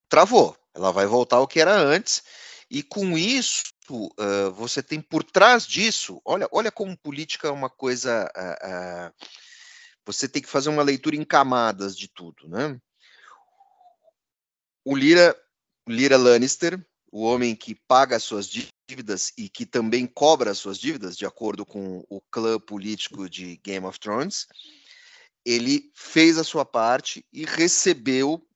[0.09, 0.57] travou.
[0.73, 2.23] Ela vai voltar ao que era antes,
[2.71, 7.69] e com isso uh, você tem por trás disso, olha, olha como política é uma
[7.71, 8.31] coisa.
[8.37, 9.27] Uh, uh,
[10.07, 12.79] você tem que fazer uma leitura em camadas de tudo, né?
[14.85, 15.35] O Lira,
[15.89, 16.79] Lira Lannister,
[17.11, 21.25] o homem que paga as suas dívidas e que também cobra as suas dívidas, de
[21.25, 24.47] acordo com o clã político de Game of Thrones,
[25.45, 28.47] ele fez a sua parte e recebeu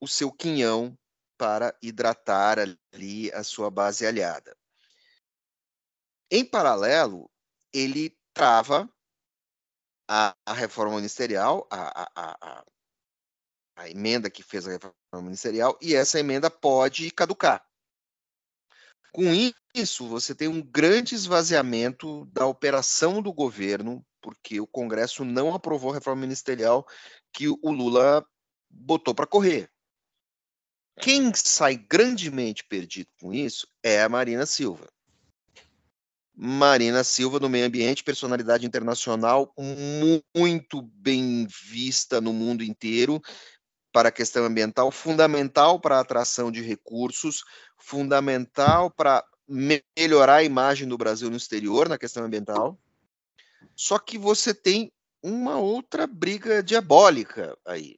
[0.00, 0.96] o seu quinhão
[1.36, 4.56] para hidratar ali a sua base aliada.
[6.30, 7.30] Em paralelo,
[7.72, 8.88] ele trava
[10.08, 12.64] a, a reforma ministerial, a, a,
[13.76, 17.64] a, emenda que fez a reforma ministerial, e essa emenda pode caducar.
[19.12, 19.24] Com
[19.74, 25.92] isso, você tem um grande esvaziamento da operação do governo, porque o Congresso não aprovou
[25.92, 26.86] a reforma ministerial
[27.32, 28.26] que o Lula
[28.68, 29.70] botou para correr.
[31.00, 34.88] Quem sai grandemente perdido com isso é a Marina Silva.
[36.36, 39.54] Marina Silva no meio ambiente, personalidade internacional
[40.34, 43.22] muito bem vista no mundo inteiro
[43.92, 47.44] para a questão ambiental, fundamental para a atração de recursos,
[47.78, 52.76] fundamental para melhorar a imagem do Brasil no exterior na questão ambiental.
[53.76, 54.92] Só que você tem
[55.22, 57.96] uma outra briga diabólica aí.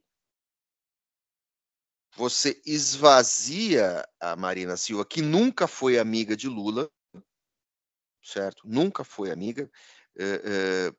[2.15, 6.89] Você esvazia a Marina Silva, que nunca foi amiga de Lula,
[8.27, 8.63] certo?
[8.65, 9.69] Nunca foi amiga.
[10.19, 10.97] Uh, uh,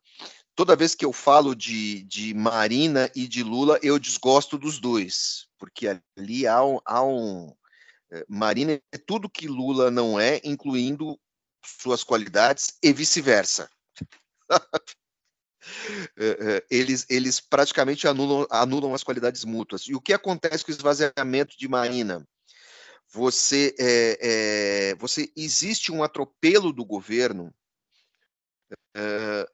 [0.55, 5.47] toda vez que eu falo de, de Marina e de Lula, eu desgosto dos dois,
[5.59, 7.53] porque ali há um, há um
[8.11, 11.19] é, Marina é tudo que Lula não é, incluindo
[11.65, 13.69] suas qualidades e vice-versa.
[16.17, 19.83] É, eles, eles praticamente anulam, anulam as qualidades mútuas.
[19.83, 22.27] E o que acontece com o esvaziamento de Marina?
[23.11, 24.19] Você, é,
[24.91, 27.53] é, você existe um atropelo do governo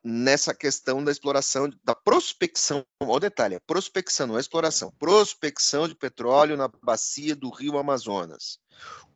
[0.03, 5.95] nessa questão da exploração, da prospecção, olha o detalhe, prospecção, não é exploração, prospecção de
[5.95, 8.59] petróleo na bacia do rio Amazonas.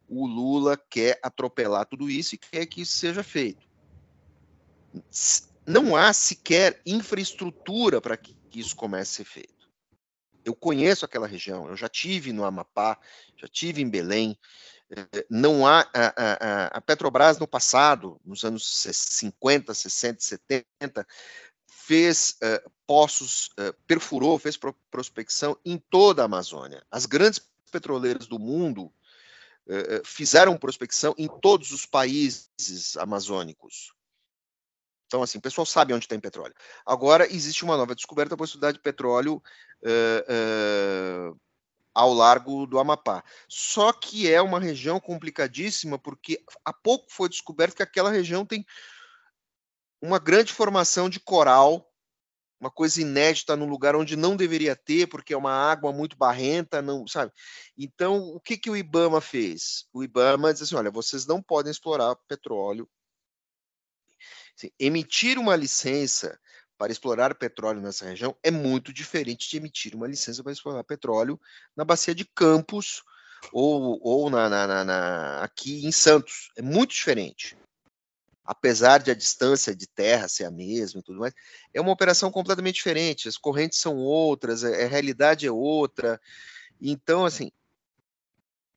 [0.08, 3.66] O Lula quer atropelar tudo isso e quer que isso seja feito.
[5.66, 9.57] Não há sequer infraestrutura para que isso comece a ser feito.
[10.48, 12.98] Eu conheço aquela região, eu já tive no Amapá,
[13.36, 14.38] já tive em Belém,
[15.28, 21.06] não há a, a, a, Petrobras no passado, nos anos 50, 60, 70,
[21.66, 24.58] fez uh, poços, uh, perfurou, fez
[24.90, 26.82] prospecção em toda a Amazônia.
[26.90, 27.38] As grandes
[27.70, 28.86] petroleiras do mundo
[29.66, 33.92] uh, fizeram prospecção em todos os países amazônicos.
[35.06, 36.54] Então, assim, o pessoal sabe onde tem petróleo.
[36.84, 39.42] Agora, existe uma nova descoberta, a possibilidade de petróleo
[41.94, 43.24] ao largo do Amapá.
[43.48, 48.64] Só que é uma região complicadíssima, porque há pouco foi descoberto que aquela região tem
[50.00, 51.92] uma grande formação de coral,
[52.60, 56.80] uma coisa inédita num lugar onde não deveria ter, porque é uma água muito barrenta,
[56.80, 57.32] não, sabe?
[57.76, 59.86] Então, o que que o IBAMA fez?
[59.92, 62.88] O IBAMA diz assim, olha, vocês não podem explorar petróleo.
[64.56, 66.38] Assim, emitir uma licença
[66.78, 71.38] para explorar petróleo nessa região é muito diferente de emitir uma licença para explorar petróleo
[71.76, 73.02] na bacia de Campos
[73.52, 76.50] ou, ou na, na, na, aqui em Santos.
[76.56, 77.58] É muito diferente.
[78.44, 81.34] Apesar de a distância de terra ser a mesma e tudo mais,
[81.74, 83.28] é uma operação completamente diferente.
[83.28, 86.18] As correntes são outras, a, a realidade é outra.
[86.80, 87.50] Então, assim,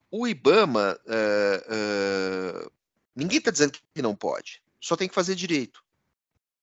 [0.09, 2.71] o IBAMA, uh, uh,
[3.15, 5.81] ninguém está dizendo que não pode, só tem que fazer direito.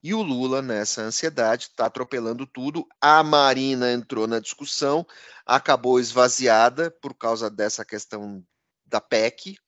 [0.03, 2.87] E o Lula, nessa ansiedade, está atropelando tudo.
[3.01, 5.07] A Marina entrou na discussão,
[5.45, 8.45] acabou esvaziada por causa dessa questão
[8.87, 9.59] da PEC,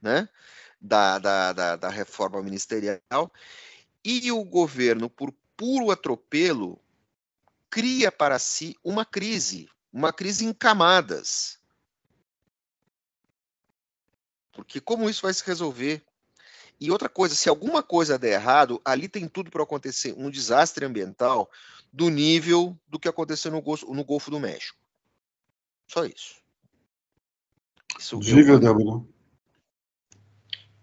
[0.00, 0.28] né?
[0.84, 3.32] da, da, da, da reforma ministerial.
[4.04, 6.78] E o governo, por puro atropelo,
[7.70, 11.58] cria para si uma crise, uma crise em camadas.
[14.52, 16.04] Porque como isso vai se resolver?
[16.84, 20.84] E outra coisa, se alguma coisa der errado, ali tem tudo para acontecer um desastre
[20.84, 21.50] ambiental
[21.90, 24.78] do nível do que aconteceu no Golfo, no Golfo do México.
[25.88, 26.34] Só isso.
[27.98, 28.58] isso Diga, eu...
[28.58, 29.02] Débora.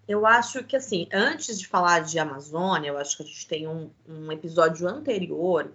[0.07, 3.67] Eu acho que, assim, antes de falar de Amazônia, eu acho que a gente tem
[3.67, 5.71] um, um episódio anterior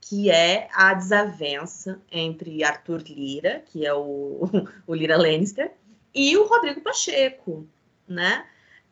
[0.00, 4.48] que é a desavença entre Arthur Lira, que é o,
[4.86, 5.74] o Lira Lannister,
[6.14, 7.66] e o Rodrigo Pacheco,
[8.06, 8.46] né?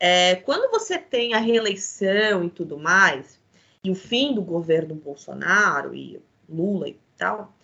[0.04, 3.38] É, quando você tem a reeleição e tudo mais,
[3.84, 7.54] e o fim do governo Bolsonaro e Lula e tal,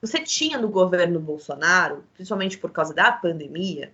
[0.00, 3.92] você tinha no governo Bolsonaro, principalmente por causa da pandemia,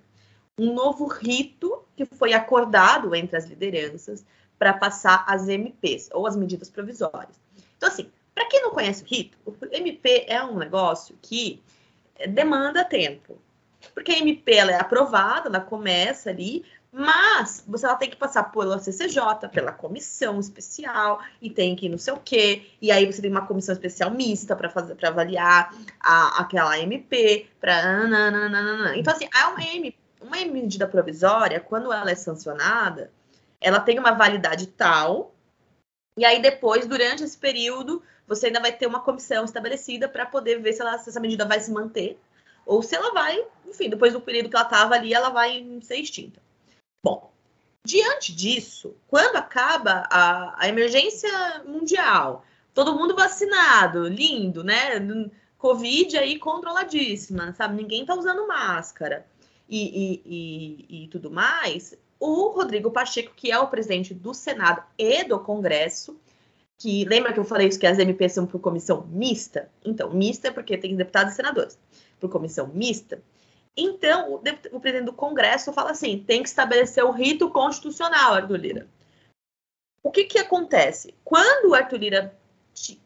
[0.56, 4.24] um novo rito que foi acordado entre as lideranças
[4.56, 7.40] para passar as MPs, ou as medidas provisórias.
[7.76, 11.60] Então, assim, para quem não conhece o rito, o MP é um negócio que
[12.28, 13.38] demanda tempo.
[13.92, 18.44] Porque a MP ela é aprovada, ela começa ali, mas você ela tem que passar
[18.44, 22.66] pela CCJ, pela comissão especial, e tem que não sei o quê.
[22.80, 27.46] E aí você tem uma comissão especial mista para fazer para avaliar a, aquela MP,
[27.60, 27.82] para
[28.96, 33.10] Então, assim, há uma, M, uma medida provisória, quando ela é sancionada,
[33.60, 35.34] ela tem uma validade tal,
[36.16, 40.60] e aí depois, durante esse período, você ainda vai ter uma comissão estabelecida para poder
[40.60, 42.18] ver se, ela, se essa medida vai se manter,
[42.66, 45.96] ou se ela vai, enfim, depois do período que ela estava ali, ela vai ser
[45.96, 46.47] extinta.
[47.02, 47.32] Bom,
[47.84, 54.98] diante disso, quando acaba a, a emergência mundial, todo mundo vacinado, lindo, né?
[55.58, 57.76] Covid aí controladíssima, sabe?
[57.76, 59.26] Ninguém tá usando máscara
[59.68, 61.98] e, e, e, e, tudo mais.
[62.20, 66.16] O Rodrigo Pacheco, que é o presidente do Senado e do Congresso,
[66.78, 69.68] que lembra que eu falei isso que as MPs são por comissão mista?
[69.84, 71.76] Então, mista é porque tem deputados e senadores.
[72.20, 73.20] Por comissão mista,
[73.80, 74.34] então, o,
[74.72, 78.88] o, presidente do Congresso fala assim: tem que estabelecer o rito constitucional, Arthur Lira.
[80.02, 81.14] O que, que acontece?
[81.24, 82.38] Quando o Arthur Lira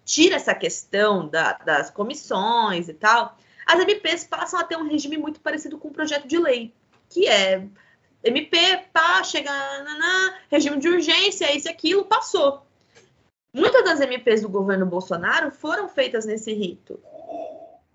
[0.04, 5.18] tira essa questão da, das comissões e tal, as MPs passam a ter um regime
[5.18, 6.74] muito parecido com o projeto de lei,
[7.08, 7.66] que é
[8.24, 8.56] MP,
[8.92, 9.50] pá, chega,
[10.50, 12.64] regime de urgência, isso e aquilo, passou.
[13.54, 16.98] Muitas das MPs do governo Bolsonaro foram feitas nesse rito,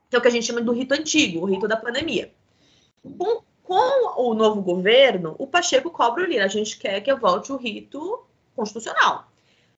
[0.09, 2.32] que é o que a gente chama do rito antigo, o rito da pandemia.
[3.18, 6.45] Com, com o novo governo, o Pacheco cobra o Lira.
[6.45, 9.28] A gente quer que volte o rito constitucional.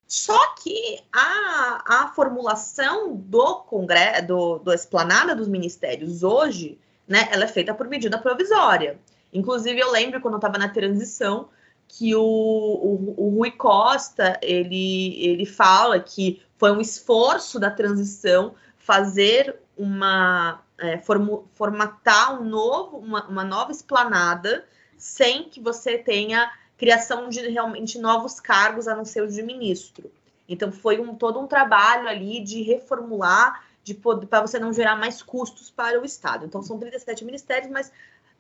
[0.08, 7.44] Só que a, a formulação do Congresso, do, do Esplanada dos Ministérios hoje, né, ela
[7.44, 9.00] é feita por medida provisória.
[9.32, 11.50] Inclusive, eu lembro quando eu estava na transição
[11.88, 18.54] que o, o, o, Rui Costa ele, ele fala que foi um esforço da transição
[18.78, 24.66] fazer uma é, formatar um novo, uma, uma nova esplanada
[24.98, 30.12] sem que você tenha criação de realmente novos cargos a não ser o de ministro.
[30.48, 35.22] Então foi um, todo um trabalho ali de reformular, de para você não gerar mais
[35.22, 36.46] custos para o Estado.
[36.46, 37.92] Então são 37 ministérios, mas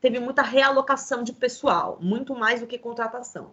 [0.02, 3.52] teve muita realocação de pessoal, muito mais do que contratação.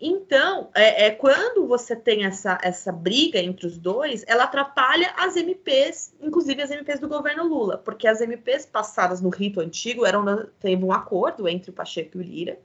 [0.00, 5.36] Então, é, é, quando você tem essa, essa briga entre os dois, ela atrapalha as
[5.36, 10.46] MPs, inclusive as MPs do governo Lula, porque as MPs passadas no rito antigo eram
[10.58, 12.58] teve um acordo entre o Pacheco e o Lira,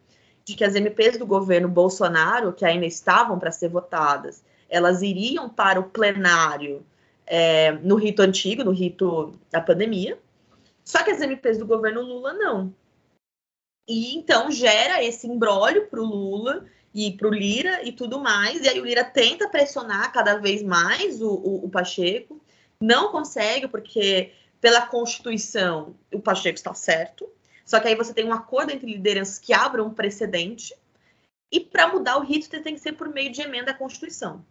[0.44, 5.48] de que as MPs do governo Bolsonaro, que ainda estavam para ser votadas, elas iriam
[5.48, 6.84] para o plenário
[7.26, 10.18] é, no rito antigo, no rito da pandemia.
[10.84, 12.74] Só que as MPs do governo Lula não.
[13.88, 18.62] E então gera esse embrólio para o Lula e para o Lira e tudo mais.
[18.62, 22.42] E aí o Lira tenta pressionar cada vez mais o, o, o Pacheco,
[22.82, 24.32] não consegue, porque
[24.62, 27.30] pela Constituição o Pacheco está certo,
[27.66, 30.74] só que aí você tem um acordo entre lideranças que abram um precedente.
[31.52, 34.44] E para mudar o rito tem que ser por meio de emenda à Constituição.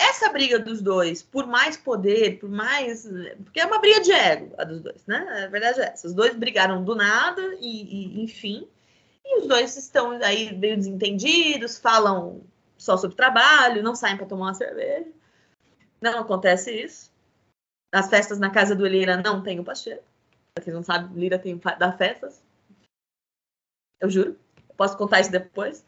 [0.00, 3.06] Essa briga dos dois, por mais poder, por mais.
[3.44, 5.44] Porque é uma briga de ego, a dos dois, né?
[5.44, 6.06] A verdade é essa.
[6.06, 8.66] Os dois brigaram do nada, e, e enfim.
[9.28, 12.40] E os dois estão aí meio desentendidos, falam
[12.78, 15.10] só sobre trabalho, não saem para tomar uma cerveja.
[16.00, 17.12] Não acontece isso.
[17.92, 20.02] Nas festas na casa do Elira não tem o Pacheco.
[20.54, 22.42] Pra quem não sabe, Lira tem da festas.
[24.00, 24.38] Eu juro.
[24.76, 25.84] Posso contar isso depois.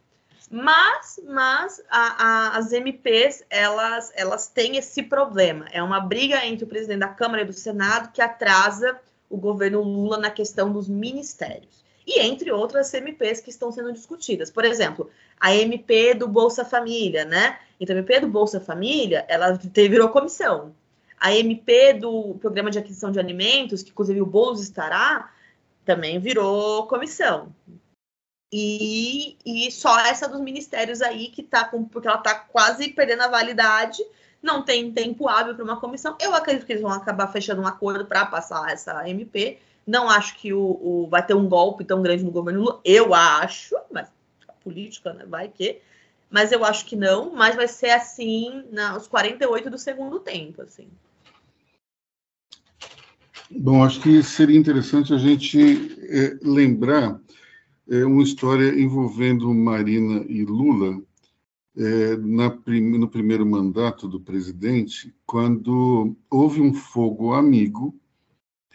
[0.51, 5.67] Mas, mas a, a, as MPs, elas, elas têm esse problema.
[5.71, 9.81] É uma briga entre o presidente da Câmara e do Senado que atrasa o governo
[9.81, 11.85] Lula na questão dos ministérios.
[12.11, 14.51] E entre outras MPs que estão sendo discutidas.
[14.51, 15.09] Por exemplo,
[15.39, 17.61] a MP do Bolsa Família, né?
[17.79, 20.75] Então, a MP do Bolsa Família, ela virou comissão.
[21.17, 25.33] A MP do Programa de Aquisição de Alimentos, que inclusive o Boulos estará,
[25.85, 27.55] também virou comissão.
[28.53, 31.85] E, e só essa dos ministérios aí que está com.
[31.85, 34.03] Porque ela está quase perdendo a validade,
[34.43, 36.17] não tem tempo hábil para uma comissão.
[36.21, 39.61] Eu acredito que eles vão acabar fechando um acordo para passar essa MP.
[39.87, 42.81] Não acho que o, o, vai ter um golpe tão grande no governo Lula.
[42.85, 44.09] Eu acho, mas
[44.49, 45.25] a política, né?
[45.27, 45.81] Vai que.
[46.31, 50.87] Mas eu acho que não, mas vai ser assim, nos 48 do segundo tempo, assim.
[53.51, 55.59] Bom, acho que seria interessante a gente
[56.09, 57.21] é, lembrar
[57.89, 61.03] é, uma história envolvendo Marina e Lula
[61.77, 62.57] é, na,
[62.99, 67.93] no primeiro mandato do presidente, quando houve um fogo amigo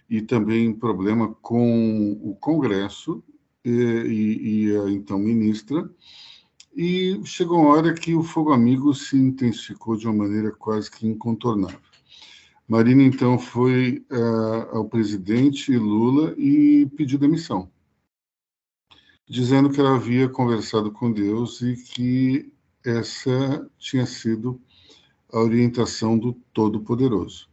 [0.09, 3.23] e também problema com o Congresso
[3.63, 5.89] e, e, e a então ministra,
[6.75, 11.07] e chegou uma hora que o fogo amigo se intensificou de uma maneira quase que
[11.07, 11.79] incontornável.
[12.67, 17.71] Marina, então, foi uh, ao presidente Lula e pediu demissão,
[19.29, 22.51] dizendo que ela havia conversado com Deus e que
[22.83, 24.59] essa tinha sido
[25.31, 27.47] a orientação do Todo-Poderoso.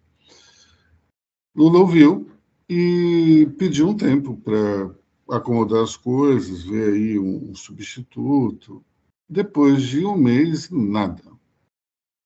[1.55, 2.32] Lula ouviu
[2.73, 4.95] e pediu um tempo para
[5.37, 8.83] acomodar as coisas, ver aí um substituto.
[9.29, 11.23] Depois de um mês, nada.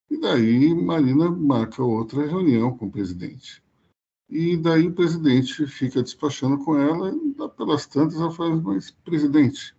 [0.09, 3.63] E daí Marina marca outra reunião com o presidente.
[4.29, 9.75] E daí o presidente fica despachando com ela, e pelas tantas ela fala, mas presidente,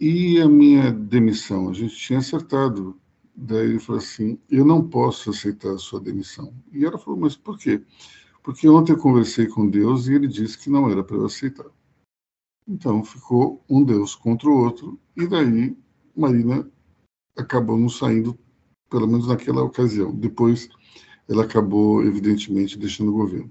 [0.00, 1.68] e a minha demissão?
[1.68, 2.98] A gente tinha acertado.
[3.36, 6.54] Daí ele falou assim, eu não posso aceitar a sua demissão.
[6.72, 7.82] E ela falou, mas por quê?
[8.44, 11.64] Porque ontem eu conversei com Deus e ele disse que não era para eu aceitar.
[12.68, 15.74] Então ficou um Deus contra o outro, e daí
[16.14, 16.70] Marina
[17.36, 18.38] acabou não saindo
[18.90, 20.14] pelo menos naquela ocasião.
[20.14, 20.68] Depois,
[21.26, 23.50] ela acabou, evidentemente, deixando o governo.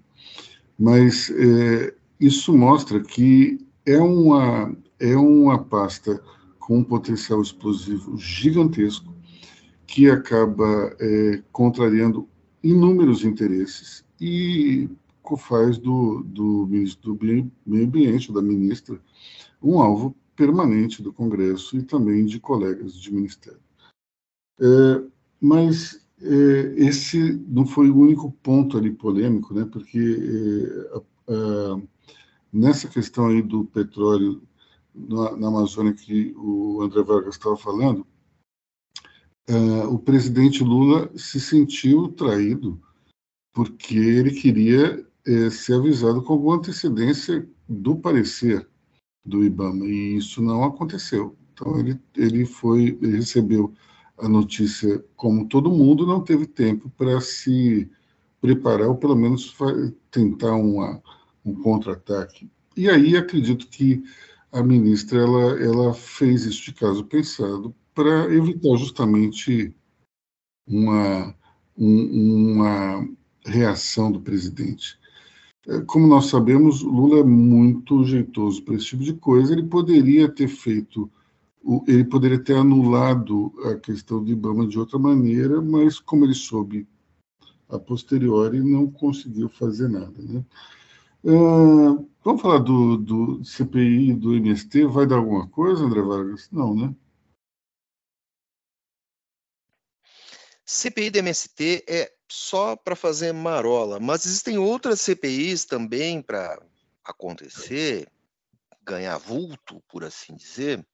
[0.77, 6.23] Mas é, isso mostra que é uma, é uma pasta
[6.59, 9.11] com um potencial explosivo gigantesco
[9.87, 12.29] que acaba é, contrariando
[12.63, 14.89] inúmeros interesses e
[15.37, 17.25] faz do, do ministro do
[17.65, 19.01] Meio Ambiente, da ministra,
[19.61, 23.59] um alvo permanente do Congresso e também de colegas de ministério.
[24.61, 25.03] É,
[25.41, 29.65] mas é, esse não foi o único ponto ali polêmico, né?
[29.65, 30.69] Porque
[31.27, 31.81] é,
[32.51, 34.41] nessa questão aí do petróleo
[34.93, 38.05] na, na Amazônia que o André Vargas estava falando,
[39.89, 42.79] o presidente Lula se sentiu traído
[43.53, 45.05] porque ele queria
[45.51, 48.67] ser avisado com alguma antecedência do parecer
[49.25, 51.35] do IBAMA e isso não aconteceu.
[51.53, 53.73] Então ele ele foi ele recebeu
[54.17, 57.89] a notícia como todo mundo, não teve tempo para se
[58.41, 59.55] preparar ou pelo menos
[60.11, 61.01] tentar uma,
[61.45, 62.49] um contra-ataque.
[62.75, 64.03] E aí acredito que
[64.51, 69.73] a ministra ela ela fez isso de caso pensado para evitar justamente
[70.67, 71.35] uma
[71.77, 73.07] um, uma
[73.45, 74.97] reação do presidente.
[75.67, 79.53] É, como nós sabemos, Lula é muito jeitoso para esse tipo de coisa.
[79.53, 81.09] Ele poderia ter feito,
[81.87, 86.87] ele poderia ter anulado a questão do Ibama de outra maneira, mas como ele soube
[87.69, 90.21] a posteriori, não conseguiu fazer nada.
[90.21, 90.43] Né?
[91.23, 94.85] Uh, vamos falar do, do CPI do MST?
[94.87, 96.49] Vai dar alguma coisa, André Vargas?
[96.51, 96.93] Não, né?
[100.65, 106.59] CPI do MST é só para fazer marola, mas existem outras CPIs também para
[107.03, 108.07] acontecer,
[108.83, 110.85] ganhar vulto, por assim dizer,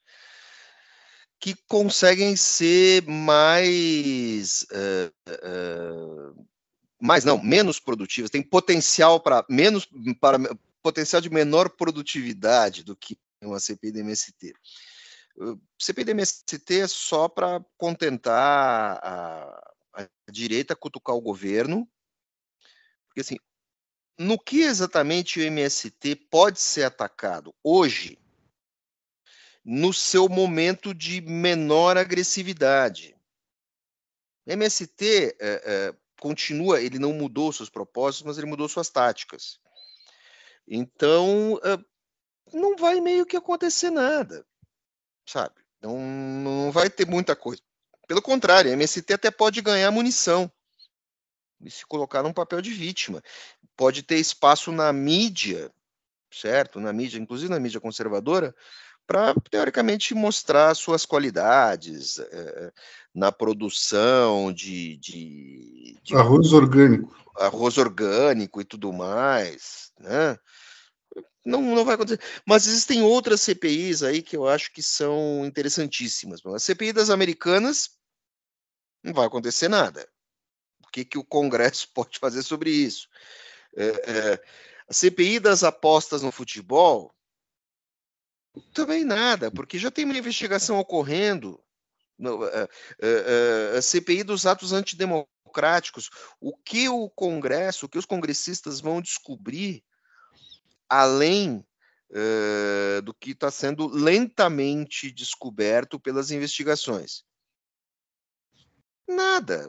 [1.39, 6.45] que conseguem ser mais, uh, uh,
[6.99, 9.88] mais não, menos produtivas, tem potencial para menos
[10.20, 10.38] para
[10.82, 14.53] potencial de menor produtividade do que uma CPI do MST.
[15.80, 21.88] CPI do MST é só para contentar a, a direita cutucar o governo,
[23.08, 23.38] porque assim,
[24.18, 28.20] no que exatamente o MST pode ser atacado hoje,
[29.64, 33.16] no seu momento de menor agressividade?
[34.46, 39.60] O MST é, é, continua, ele não mudou seus propósitos, mas ele mudou suas táticas.
[40.68, 41.78] Então, é,
[42.54, 44.46] não vai meio que acontecer nada,
[45.30, 45.56] sabe?
[45.82, 47.62] Não, não vai ter muita coisa.
[48.08, 50.52] Pelo contrário, a MST até pode ganhar munição
[51.62, 53.22] e se colocar num papel de vítima.
[53.76, 55.72] Pode ter espaço na mídia,
[56.32, 56.80] certo?
[56.80, 58.56] Na mídia, inclusive na mídia conservadora,
[59.06, 62.72] para teoricamente mostrar suas qualidades é,
[63.14, 70.38] na produção de, de, de, arroz orgânico, arroz orgânico e tudo mais, né?
[71.45, 72.22] Não, não vai acontecer.
[72.45, 76.45] Mas existem outras CPIs aí que eu acho que são interessantíssimas.
[76.45, 77.97] A CPI das Americanas
[79.03, 80.07] não vai acontecer nada.
[80.86, 83.07] O que, que o Congresso pode fazer sobre isso?
[83.76, 84.43] É, é,
[84.88, 87.14] a CPI das apostas no futebol,
[88.74, 91.64] também nada, porque já tem uma investigação ocorrendo.
[92.18, 92.68] No, é,
[93.01, 96.10] é, é, a CPI dos atos antidemocráticos.
[96.41, 99.84] O que o Congresso, o que os congressistas vão descobrir,
[100.90, 101.66] além
[102.12, 107.24] uh, do que está sendo lentamente descoberto pelas investigações?
[109.08, 109.68] Nada.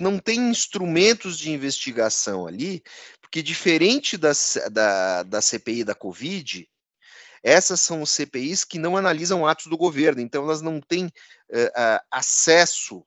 [0.00, 2.82] Não tem instrumentos de investigação ali,
[3.20, 4.32] porque diferente da,
[4.72, 6.68] da, da CPI da Covid,
[7.42, 13.06] essas são CPIs que não analisam atos do governo, então elas não têm uh, acesso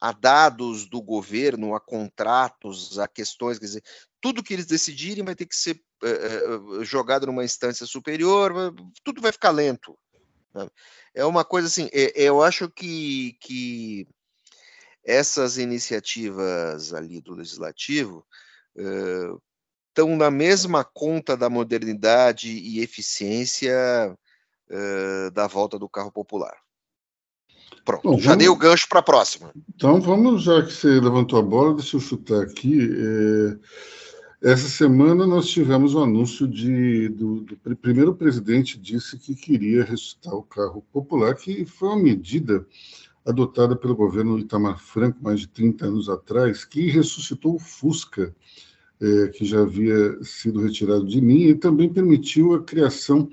[0.00, 3.84] a dados do governo, a contratos, a questões, quer dizer,
[4.20, 5.80] tudo que eles decidirem vai ter que ser
[6.82, 9.96] jogado numa instância superior, tudo vai ficar lento.
[11.14, 14.06] É uma coisa assim, eu acho que, que
[15.04, 18.24] essas iniciativas ali do legislativo
[18.76, 19.40] uh,
[19.88, 24.16] estão na mesma conta da modernidade e eficiência
[24.70, 26.56] uh, da volta do carro popular.
[27.84, 28.38] Pronto, Bom, já vamos...
[28.38, 29.52] dei o gancho para a próxima.
[29.74, 32.80] Então vamos, já que você levantou a bola, deixa eu chutar aqui.
[32.80, 33.58] É...
[34.44, 39.82] Essa semana nós tivemos o um anúncio de do, do, primeiro presidente disse que queria
[39.82, 42.66] ressuscitar o carro popular, que foi uma medida
[43.24, 48.36] adotada pelo governo Itamar Franco mais de 30 anos atrás, que ressuscitou o Fusca,
[49.00, 53.30] é, que já havia sido retirado de mim, e também permitiu a criação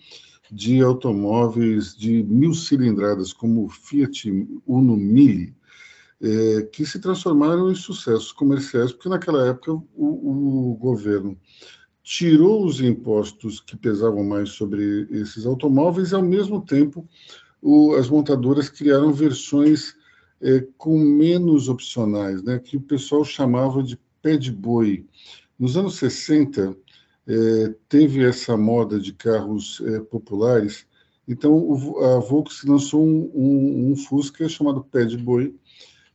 [0.50, 4.30] de automóveis de mil cilindradas, como o Fiat
[4.66, 5.54] Uno Mille,
[6.22, 11.38] é, que se transformaram em sucessos comerciais, porque naquela época o, o governo
[12.04, 17.08] tirou os impostos que pesavam mais sobre esses automóveis e, ao mesmo tempo,
[17.62, 19.96] o, as montadoras criaram versões
[20.42, 25.06] é, com menos opcionais, né, que o pessoal chamava de pé de boi.
[25.58, 26.76] Nos anos 60,
[27.28, 30.86] é, teve essa moda de carros populares,
[31.28, 35.56] então o, a Volkswagen lançou um, um, um, Fusca chamado pé de boi,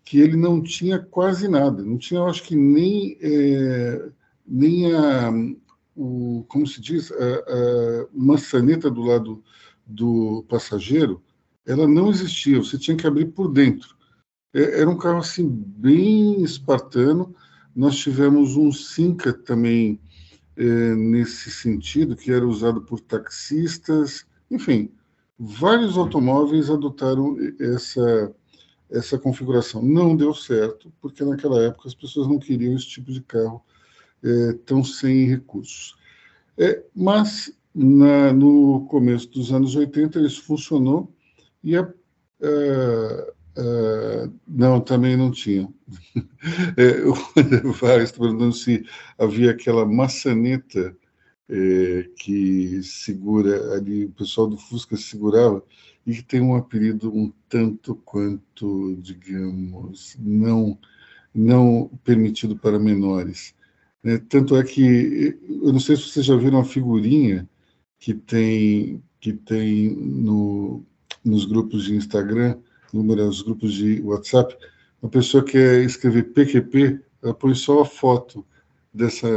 [0.06, 4.08] que ele não tinha quase nada, não tinha, eu acho que nem, é,
[4.46, 5.32] nem a,
[5.96, 9.42] o, como se diz, a, a maçaneta do lado
[9.84, 11.20] do passageiro,
[11.66, 13.96] ela não existia, você tinha que abrir por dentro.
[14.54, 17.34] É, era um carro assim bem espartano.
[17.74, 19.98] Nós tivemos um Cinca também
[20.56, 24.88] é, nesse sentido, que era usado por taxistas, enfim,
[25.36, 28.32] vários automóveis adotaram essa
[28.90, 29.82] essa configuração.
[29.82, 33.62] Não deu certo, porque naquela época as pessoas não queriam esse tipo de carro
[34.22, 35.96] é, tão sem recursos.
[36.58, 41.12] É, mas na, no começo dos anos 80 isso funcionou
[41.62, 41.88] e a, a,
[43.58, 45.68] a, não, também não tinha.
[46.76, 47.04] É,
[47.66, 48.84] o Vai está perguntando se
[49.18, 50.96] havia aquela maçaneta
[51.48, 55.62] é, que segura ali, o pessoal do Fusca segurava,
[56.06, 60.78] e que tem um apelido um tanto quanto, digamos, não,
[61.34, 63.54] não permitido para menores.
[64.02, 64.18] Né?
[64.28, 67.48] Tanto é que, eu não sei se vocês já viram a figurinha
[67.98, 70.84] que tem, que tem no,
[71.24, 72.58] nos grupos de Instagram,
[72.92, 74.56] nos grupos de WhatsApp,
[75.02, 78.46] uma pessoa que quer escrever PQP, ela põe só a foto
[78.96, 79.28] dessa,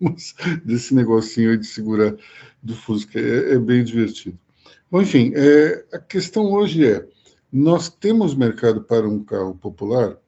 [0.64, 2.14] desse negocinho de segurar
[2.62, 3.18] do Fusca.
[3.18, 4.38] É, é bem divertido.
[4.90, 7.06] Bom, enfim, é, a questão hoje é:
[7.52, 10.18] nós temos mercado para um carro popular?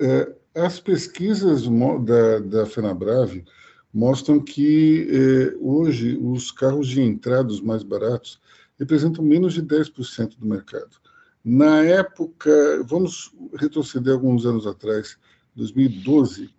[0.00, 1.62] É, as pesquisas
[2.04, 3.44] da, da FenaBrave
[3.92, 8.40] mostram que é, hoje os carros de entrada, os mais baratos,
[8.78, 10.96] representam menos de 10% do mercado.
[11.44, 12.50] Na época,
[12.86, 15.18] vamos retroceder alguns anos atrás,
[15.54, 16.50] 2012,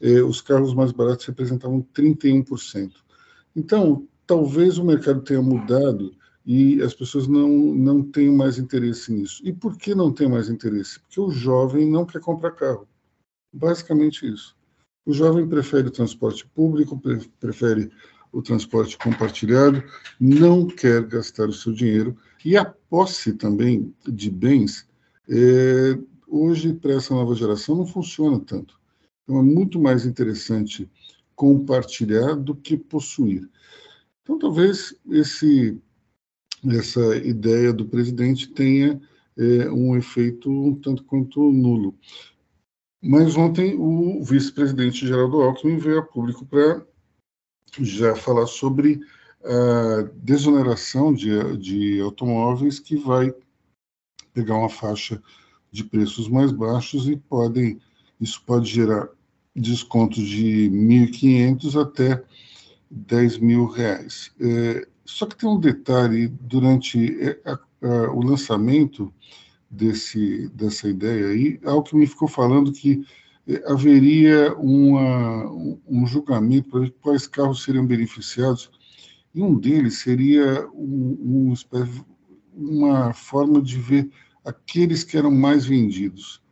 [0.00, 2.92] é, os carros mais baratos representavam 31%.
[3.54, 6.12] Então, talvez o mercado tenha mudado
[6.46, 9.42] e as pessoas não, não têm mais interesse nisso.
[9.44, 11.00] E por que não tem mais interesse?
[11.00, 12.88] Porque o jovem não quer comprar carro.
[13.52, 14.56] Basicamente isso.
[15.04, 17.00] O jovem prefere o transporte público,
[17.38, 17.90] prefere
[18.32, 19.82] o transporte compartilhado,
[20.18, 22.16] não quer gastar o seu dinheiro.
[22.44, 24.88] E a posse também de bens,
[25.28, 28.79] é, hoje, para essa nova geração, não funciona tanto.
[29.30, 30.90] Então, é muito mais interessante
[31.36, 33.48] compartilhar do que possuir.
[34.22, 35.80] Então, talvez esse
[36.68, 39.00] essa ideia do presidente tenha
[39.38, 41.94] é, um efeito um tanto quanto nulo.
[43.00, 46.84] Mas ontem o vice-presidente Geraldo Alckmin veio a público para
[47.78, 49.00] já falar sobre
[49.44, 53.32] a desoneração de, de automóveis que vai
[54.34, 55.22] pegar uma faixa
[55.70, 57.80] de preços mais baixos e podem
[58.20, 59.08] isso pode gerar
[59.60, 62.22] descontos de 1.500 até
[62.90, 64.32] 10 mil reais.
[64.40, 69.12] É, só que tem um detalhe, durante é, a, a, o lançamento
[69.70, 73.04] desse, dessa ideia aí, Alckmin ficou falando que
[73.46, 75.50] é, haveria uma,
[75.88, 78.70] um julgamento para ver quais carros seriam beneficiados,
[79.34, 81.54] e um deles seria um, um,
[82.52, 84.10] uma forma de ver
[84.44, 86.42] aqueles que eram mais vendidos.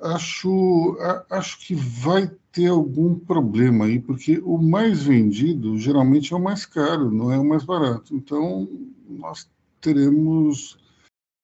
[0.00, 0.96] Acho,
[1.28, 6.64] acho que vai ter algum problema aí, porque o mais vendido geralmente é o mais
[6.64, 8.14] caro, não é o mais barato.
[8.14, 8.68] Então,
[9.08, 10.78] nós teremos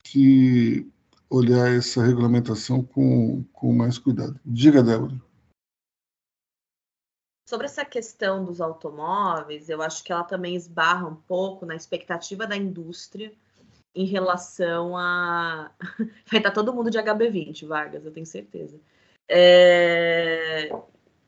[0.04, 0.86] que
[1.28, 4.38] olhar essa regulamentação com, com mais cuidado.
[4.44, 5.20] Diga, Débora.
[7.48, 12.46] Sobre essa questão dos automóveis, eu acho que ela também esbarra um pouco na expectativa
[12.46, 13.32] da indústria
[13.94, 15.70] em relação a.
[16.30, 18.76] Vai estar todo mundo de HB20, Vargas, eu tenho certeza.
[19.28, 20.70] É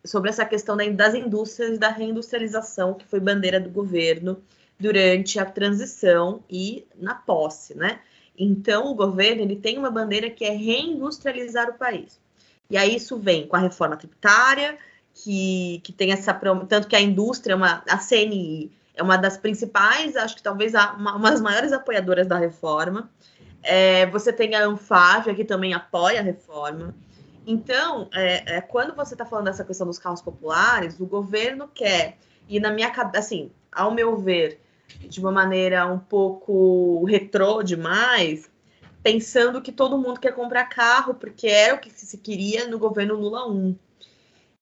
[0.07, 4.41] sobre essa questão das indústrias e da reindustrialização, que foi bandeira do governo
[4.79, 8.01] durante a transição e na posse, né?
[8.39, 12.21] Então, o governo ele tem uma bandeira que é reindustrializar o país.
[12.69, 14.79] E aí isso vem com a reforma tributária,
[15.15, 16.35] que, que tem essa...
[16.69, 20.73] Tanto que a indústria, é uma, a CNI, é uma das principais, acho que talvez
[20.73, 23.11] uma, uma das maiores apoiadoras da reforma.
[23.63, 26.95] É, você tem a Anfávia, que também apoia a reforma.
[27.47, 32.17] Então, é, é, quando você está falando dessa questão dos carros populares, o governo quer,
[32.49, 34.61] e na minha cabeça, assim, ao meu ver,
[35.01, 38.51] de uma maneira um pouco retrô demais,
[39.03, 43.15] pensando que todo mundo quer comprar carro, porque era o que se queria no governo
[43.15, 43.77] Lula 1.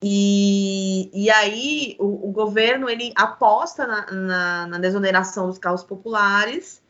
[0.06, 6.82] E, e aí o, o governo ele aposta na, na, na desoneração dos carros populares,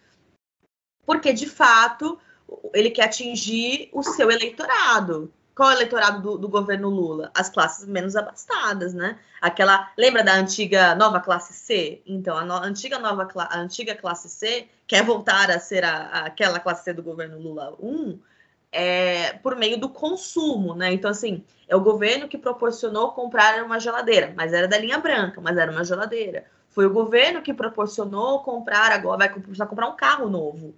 [1.06, 2.18] porque de fato
[2.72, 5.32] ele quer atingir o seu eleitorado.
[5.54, 7.30] Qual é o eleitorado do, do, governo Lula?
[7.32, 9.16] As classes menos abastadas, né?
[9.40, 9.92] Aquela.
[9.96, 12.02] Lembra da antiga nova classe C?
[12.04, 16.26] Então, a, no, antiga nova a antiga classe C quer voltar a ser a, a,
[16.26, 18.18] aquela classe C do governo Lula 1.
[18.74, 20.92] É, por meio do consumo, né?
[20.92, 25.40] Então, assim, é o governo que proporcionou comprar uma geladeira, mas era da linha branca,
[25.40, 26.44] mas era uma geladeira.
[26.70, 30.74] Foi o governo que proporcionou comprar agora, vai precisar comprar um carro novo.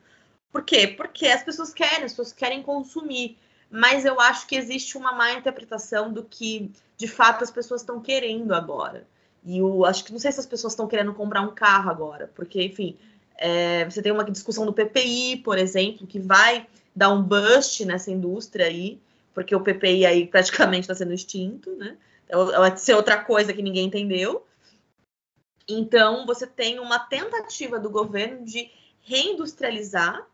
[0.53, 0.87] Por quê?
[0.87, 3.39] Porque as pessoas querem, as pessoas querem consumir.
[3.71, 7.99] Mas eu acho que existe uma má interpretação do que de fato as pessoas estão
[7.99, 9.07] querendo agora.
[9.43, 12.31] E eu acho que não sei se as pessoas estão querendo comprar um carro agora,
[12.35, 12.97] porque, enfim,
[13.39, 16.67] é, você tem uma discussão do PPI, por exemplo, que vai
[16.97, 18.99] dar um bust nessa indústria aí,
[19.35, 21.99] porque o PPI aí praticamente está sendo extinto, né?
[22.31, 24.47] Vai ser outra coisa que ninguém entendeu.
[25.69, 28.71] Então, você tem uma tentativa do governo de
[29.03, 30.27] reindustrializar,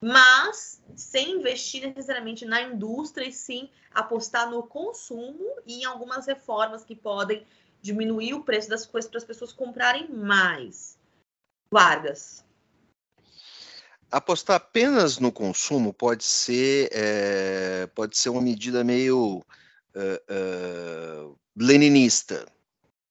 [0.00, 6.84] mas sem investir necessariamente na indústria e sim apostar no consumo e em algumas reformas
[6.84, 7.46] que podem
[7.80, 10.98] diminuir o preço das coisas para as pessoas comprarem mais.
[11.70, 12.44] Vargas.
[14.12, 19.42] Apostar apenas no consumo pode ser, é, pode ser uma medida meio
[19.96, 22.46] uh, uh, leninista,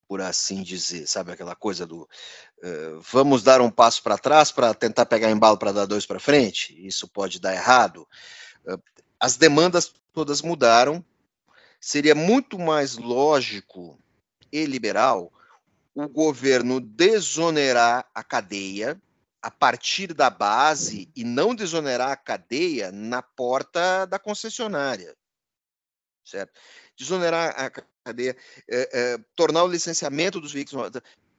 [0.08, 4.76] por assim dizer, sabe aquela coisa do uh, vamos dar um passo para trás para
[4.76, 6.76] tentar pegar embalo para dar dois para frente?
[6.86, 8.08] Isso pode dar errado.
[9.20, 11.04] as demandas todas mudaram.
[11.80, 13.98] Seria muito mais lógico
[14.52, 15.34] e liberal
[15.96, 19.02] o governo desonerar a cadeia
[19.42, 25.16] a partir da base e não desonerar a cadeia na porta da concessionária.
[26.24, 26.54] Certo?
[26.96, 27.70] Desonerar a
[28.06, 28.38] cadeia,
[28.70, 30.92] é, é, tornar o licenciamento dos veículos,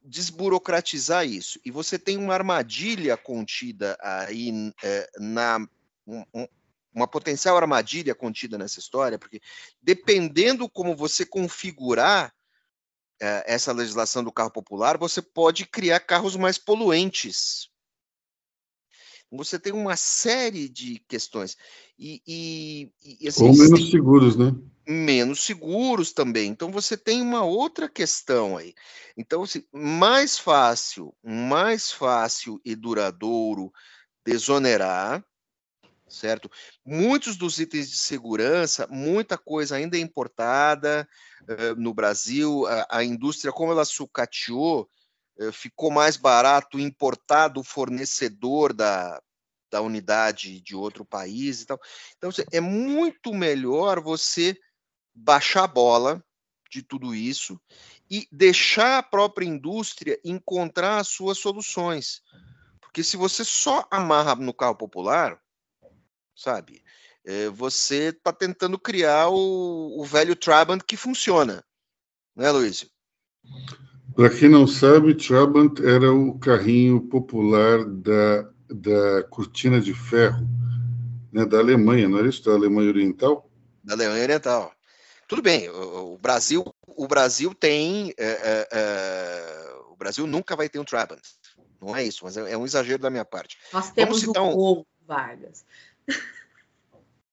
[0.03, 1.59] desburocratizar isso.
[1.63, 5.65] E você tem uma armadilha contida aí é, na.
[6.05, 6.47] Um, um,
[6.93, 9.41] uma potencial armadilha contida nessa história, porque
[9.81, 12.31] dependendo como você configurar
[13.19, 17.72] é, essa legislação do carro popular, você pode criar carros mais poluentes.
[19.35, 21.57] Você tem uma série de questões.
[21.97, 24.55] E, e, e assim, Ou menos seguros, né?
[24.87, 26.49] Menos seguros também.
[26.49, 28.73] Então você tem uma outra questão aí.
[29.17, 33.71] Então, assim, mais fácil, mais fácil e duradouro
[34.25, 35.23] desonerar,
[36.07, 36.49] certo?
[36.85, 41.07] Muitos dos itens de segurança, muita coisa ainda é importada
[41.41, 44.87] uh, no Brasil, a, a, indústria, como ela sucateou,
[45.51, 49.21] ficou mais barato importar do fornecedor da,
[49.71, 51.79] da unidade de outro país e tal.
[52.17, 54.57] Então, é muito melhor você
[55.13, 56.23] baixar a bola
[56.69, 57.59] de tudo isso
[58.09, 62.21] e deixar a própria indústria encontrar as suas soluções.
[62.81, 65.39] Porque se você só amarra no carro popular,
[66.35, 66.83] sabe?
[67.25, 71.63] É, você está tentando criar o, o, velho Trabant que funciona,
[72.35, 72.85] né, Luiz?
[74.15, 80.47] Para quem não sabe, Trabant era o carrinho popular da, da cortina de ferro
[81.31, 82.43] né, da Alemanha, não era isso?
[82.43, 83.49] Da Alemanha Oriental?
[83.83, 84.71] Da Alemanha Oriental.
[85.27, 90.69] Tudo bem, o, o Brasil, o Brasil tem, é, é, é, o Brasil nunca vai
[90.69, 91.21] ter um Trabant,
[91.81, 93.57] não é isso, mas é, é um exagero da minha parte.
[93.71, 94.85] Nós temos o um...
[95.07, 95.65] Vargas.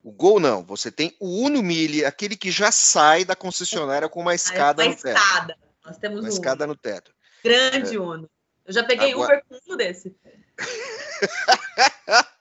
[0.03, 4.23] O Gol não, você tem o Uno Mille, aquele que já sai da concessionária com
[4.23, 5.19] uma escada uma no teto.
[5.19, 5.59] Escada.
[5.91, 7.13] Nós temos uma um escada no teto.
[7.43, 7.99] Grande é.
[7.99, 8.31] Uno.
[8.65, 9.43] Eu já peguei Agora...
[9.45, 10.15] Uber com um desse.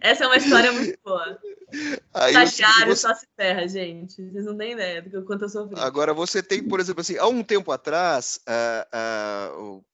[0.00, 1.38] Essa é uma história muito boa.
[2.28, 3.02] Estagiário você...
[3.02, 4.30] só se ferra, gente.
[4.30, 5.78] Vocês não têm ideia do quanto eu sofri.
[5.78, 8.40] Agora, você tem, por exemplo, assim, há um tempo atrás,
[9.58, 9.84] o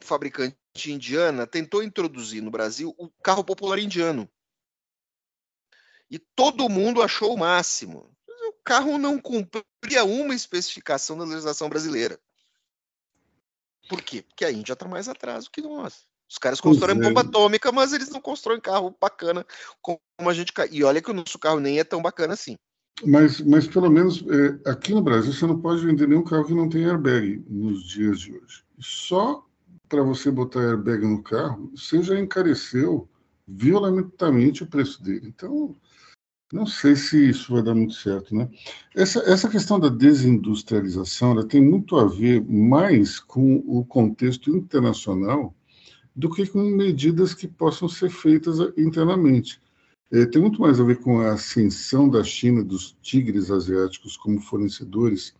[0.00, 0.56] fabricante
[0.86, 4.26] indiana tentou introduzir no Brasil o carro popular indiano
[6.10, 8.15] e todo mundo achou o máximo.
[8.66, 12.18] O carro não cumpria uma especificação da legislação brasileira.
[13.88, 14.22] Por quê?
[14.22, 16.04] Porque a Índia está mais atrás do que nós.
[16.28, 19.46] Os caras constroem bomba atômica, mas eles não constroem carro bacana
[19.80, 20.52] como a gente.
[20.72, 22.56] E olha que o nosso carro nem é tão bacana assim.
[23.04, 26.54] Mas, mas pelo menos é, aqui no Brasil você não pode vender nenhum carro que
[26.54, 28.64] não tem airbag nos dias de hoje.
[28.80, 29.46] Só
[29.88, 33.08] para você botar airbag no carro, você já encareceu
[33.46, 35.28] violentamente o preço dele.
[35.28, 35.76] Então,
[36.52, 38.48] não sei se isso vai dar muito certo, né?
[38.94, 45.54] Essa, essa questão da desindustrialização ela tem muito a ver mais com o contexto internacional
[46.14, 49.60] do que com medidas que possam ser feitas internamente.
[50.10, 54.40] É, tem muito mais a ver com a ascensão da China, dos tigres asiáticos como
[54.40, 55.34] fornecedores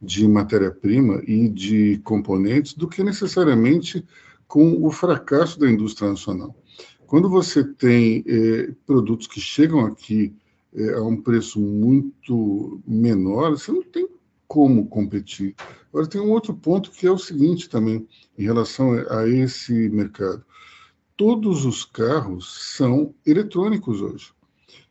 [0.00, 4.04] de matéria-prima e de componentes, do que necessariamente
[4.48, 6.54] com o fracasso da indústria nacional.
[7.12, 10.34] Quando você tem é, produtos que chegam aqui
[10.74, 14.08] é, a um preço muito menor, você não tem
[14.48, 15.54] como competir.
[15.90, 18.08] Agora, tem um outro ponto que é o seguinte também,
[18.38, 20.42] em relação a esse mercado.
[21.14, 24.32] Todos os carros são eletrônicos hoje.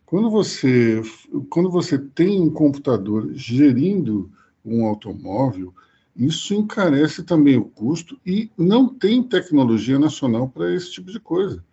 [0.05, 1.01] Quando você,
[1.49, 4.29] quando você tem um computador gerindo
[4.63, 5.73] um automóvel,
[6.15, 11.65] isso encarece também o custo e não tem tecnologia nacional para esse tipo de coisa.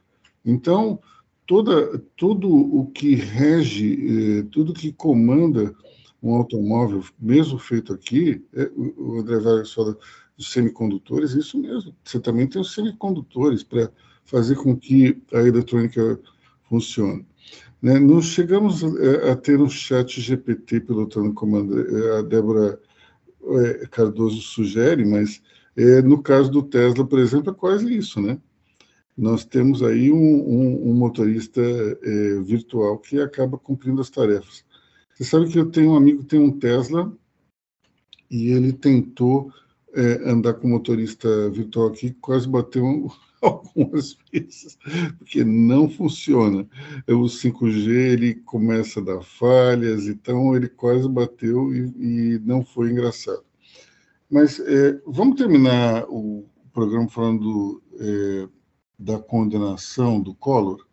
[0.49, 0.99] Então,
[1.47, 5.75] toda, tudo o que rege, eh, tudo que comanda
[6.23, 9.97] um automóvel, mesmo feito aqui, é, o André Vargas fala
[10.39, 11.95] dos semicondutores, isso mesmo.
[12.03, 13.93] Você também tem os semicondutores para
[14.25, 16.19] fazer com que a eletrônica
[16.69, 17.27] funcione.
[17.83, 17.99] Né?
[17.99, 22.81] Nós chegamos a, eh, a, ter um chat GPT pilotando como a Débora
[23.43, 25.43] é, Cardoso sugere, mas
[25.77, 28.39] é, no caso do Tesla, por exemplo, é quase isso, né?
[29.19, 34.65] Nós temos aí um, um, um motorista é, virtual que acaba cumprindo as tarefas.
[35.13, 37.13] Você sabe que eu tenho um amigo que tem um Tesla
[38.31, 39.53] e ele tentou
[39.93, 43.09] é, andar com motorista virtual aqui, quase bateu um,
[43.43, 44.79] algumas vezes,
[45.19, 46.65] porque não funciona.
[47.09, 52.93] O 5G ele começa a dar falhas, então ele quase bateu e, e não foi
[52.93, 53.43] engraçado.
[54.31, 58.49] Mas é, vamos terminar o programa falando é,
[58.99, 60.85] da condenação do Collor.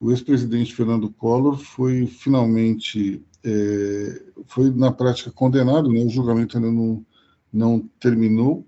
[0.00, 6.00] O ex-presidente Fernando Collor foi finalmente, é, foi na prática condenado, né?
[6.00, 7.04] o julgamento ainda não,
[7.52, 8.66] não terminou,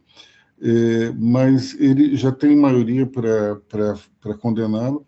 [0.60, 5.06] é, mas ele já tem maioria para condená-lo.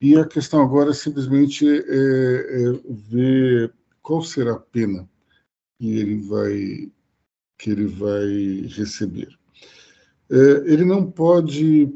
[0.00, 5.08] E a questão agora é simplesmente é, é, ver qual será a pena
[5.78, 6.92] que ele vai
[7.56, 9.28] que ele vai receber.
[10.30, 10.36] É,
[10.66, 11.88] ele não pode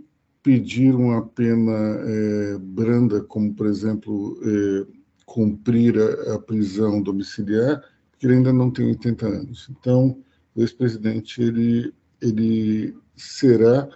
[0.48, 4.86] pedir uma pena é, branda, como por exemplo é,
[5.26, 9.68] cumprir a, a prisão domiciliar, porque ele ainda não tem 80 anos.
[9.70, 10.18] Então,
[10.54, 11.92] o ex-presidente ele
[12.22, 13.90] ele será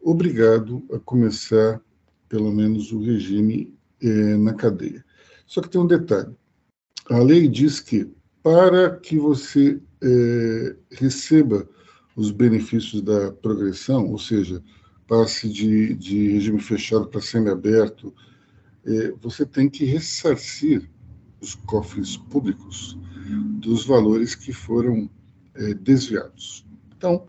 [0.00, 1.80] obrigado a começar,
[2.28, 5.04] pelo menos, o regime é, na cadeia.
[5.48, 6.32] Só que tem um detalhe:
[7.10, 8.08] a lei diz que
[8.40, 9.80] para que você
[10.92, 11.68] receba
[12.14, 14.62] os benefícios da progressão, ou seja,
[15.08, 18.14] passe de, de regime fechado para semiaberto,
[18.86, 20.88] é, você tem que ressarcir
[21.40, 22.96] os cofres públicos
[23.58, 25.10] dos valores que foram
[25.54, 26.66] é, desviados.
[26.96, 27.26] Então,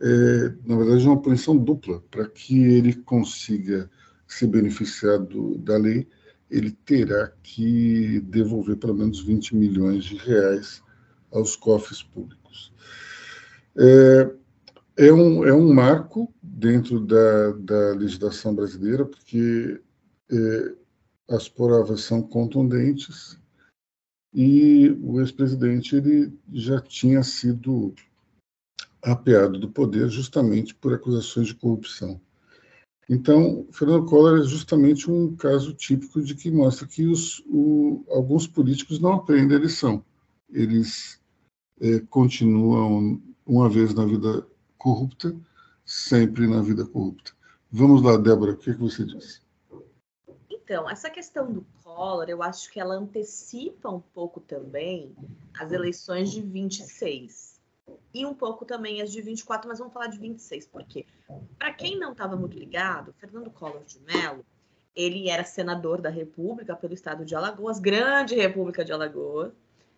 [0.00, 2.02] é, na verdade, é uma punição dupla.
[2.10, 3.88] Para que ele consiga
[4.26, 6.08] se beneficiar do, da lei,
[6.50, 10.82] ele terá que devolver pelo menos 20 milhões de reais
[11.30, 12.72] aos cofres públicos.
[13.76, 14.30] É,
[15.02, 19.80] é, um, é um marco dentro da, da legislação brasileira, porque
[20.30, 20.74] é,
[21.28, 23.36] as provas são contundentes
[24.32, 27.92] e o ex-presidente ele já tinha sido
[29.02, 32.20] apeado do poder justamente por acusações de corrupção.
[33.10, 38.46] Então, Fernando Collor é justamente um caso típico de que mostra que os, o, alguns
[38.46, 40.04] políticos não aprendem a lição.
[40.48, 41.20] Eles
[41.80, 44.46] é, continuam, uma vez na vida
[44.82, 45.34] corrupta,
[45.86, 47.32] sempre na vida corrupta.
[47.70, 49.40] Vamos lá, Débora, o que, é que você disse?
[50.50, 55.14] Então, essa questão do Collor, eu acho que ela antecipa um pouco também
[55.58, 57.60] as eleições de 26
[58.12, 61.06] e um pouco também as de 24, mas vamos falar de 26, porque
[61.58, 64.44] para quem não estava muito ligado, Fernando Collor de Mello,
[64.94, 69.52] ele era senador da República pelo estado de Alagoas, grande República de Alagoas,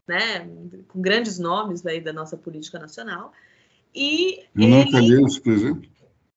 [0.07, 0.47] né,
[0.89, 3.32] com grandes nomes aí da nossa política nacional.
[3.95, 4.91] E Renan ele...
[4.91, 5.91] Calheiros, por exemplo.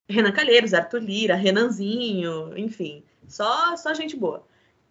[0.10, 4.44] Renan Calheiros, Arthur Lira, Renanzinho, enfim, só, só gente boa.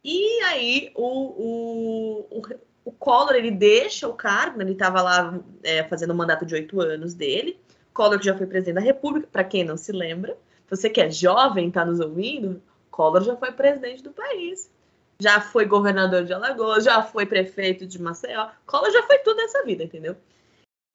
[0.04, 2.42] E aí o, o,
[2.84, 4.64] o Collor, ele deixa o cargo, né?
[4.64, 7.58] ele estava lá é, fazendo o mandato de oito anos dele.
[7.92, 10.36] Collor, que já foi presidente da República, para quem não se lembra.
[10.70, 14.70] Você que é jovem, está nos ouvindo, Collor já foi presidente do país.
[15.18, 18.48] Já foi governador de Alagoas, já foi prefeito de Maceió.
[18.66, 20.14] Collor já foi tudo nessa vida, entendeu?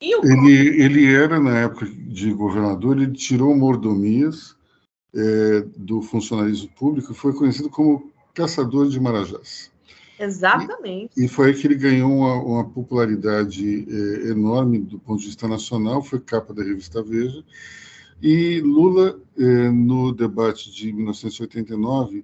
[0.02, 4.56] Ele, ele era, na época de governador, ele tirou mordomias
[5.14, 9.72] é, do funcionalismo público e foi conhecido como caçador de marajás.
[10.18, 11.20] Exatamente.
[11.20, 15.28] E, e, foi aí que ele ganhou uma, uma popularidade é, enorme do ponto de
[15.28, 17.44] vista nacional, foi capa da revista Veja.
[18.22, 22.24] E Lula, é, no debate de 1989,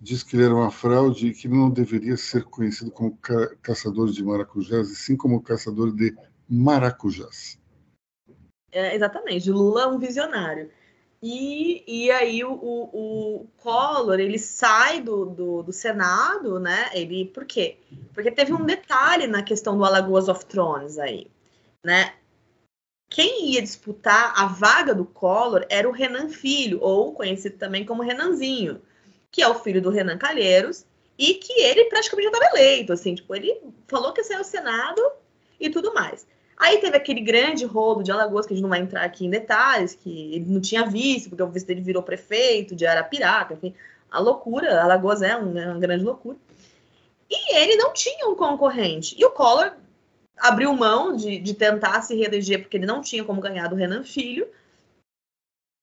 [0.00, 4.10] disse que ele era uma fraude e que não deveria ser conhecido como ca caçador
[4.10, 6.14] de maracujás, e sim como caçador de
[6.50, 7.58] maracujás.
[8.72, 9.50] É, exatamente.
[9.50, 10.70] Lula é um visionário.
[11.22, 16.90] E, e aí o, o, o Collor, ele sai do, do, do, Senado, né?
[16.94, 17.76] Ele, por quê?
[18.14, 21.30] Porque teve um detalhe na questão do Alagoas of Thrones aí,
[21.84, 22.14] né?
[23.10, 28.02] Quem ia disputar a vaga do Collor era o Renan Filho, ou conhecido também como
[28.02, 28.80] Renanzinho,
[29.30, 30.86] que é o filho do Renan Calheiros
[31.18, 34.44] e que ele praticamente já estava eleito, assim, tipo, ele falou que ia sair ao
[34.44, 35.02] Senado
[35.58, 36.26] e tudo mais.
[36.60, 39.30] Aí teve aquele grande rolo de Alagoas, que a gente não vai entrar aqui em
[39.30, 43.74] detalhes, que ele não tinha visto, porque o vice dele virou prefeito de Arapiraca, enfim,
[44.10, 46.36] a loucura, Alagoas é, um, é uma grande loucura.
[47.30, 49.16] E ele não tinha um concorrente.
[49.18, 49.72] E o Collor
[50.36, 54.04] abriu mão de, de tentar se reeleger, porque ele não tinha como ganhar do Renan
[54.04, 54.46] Filho,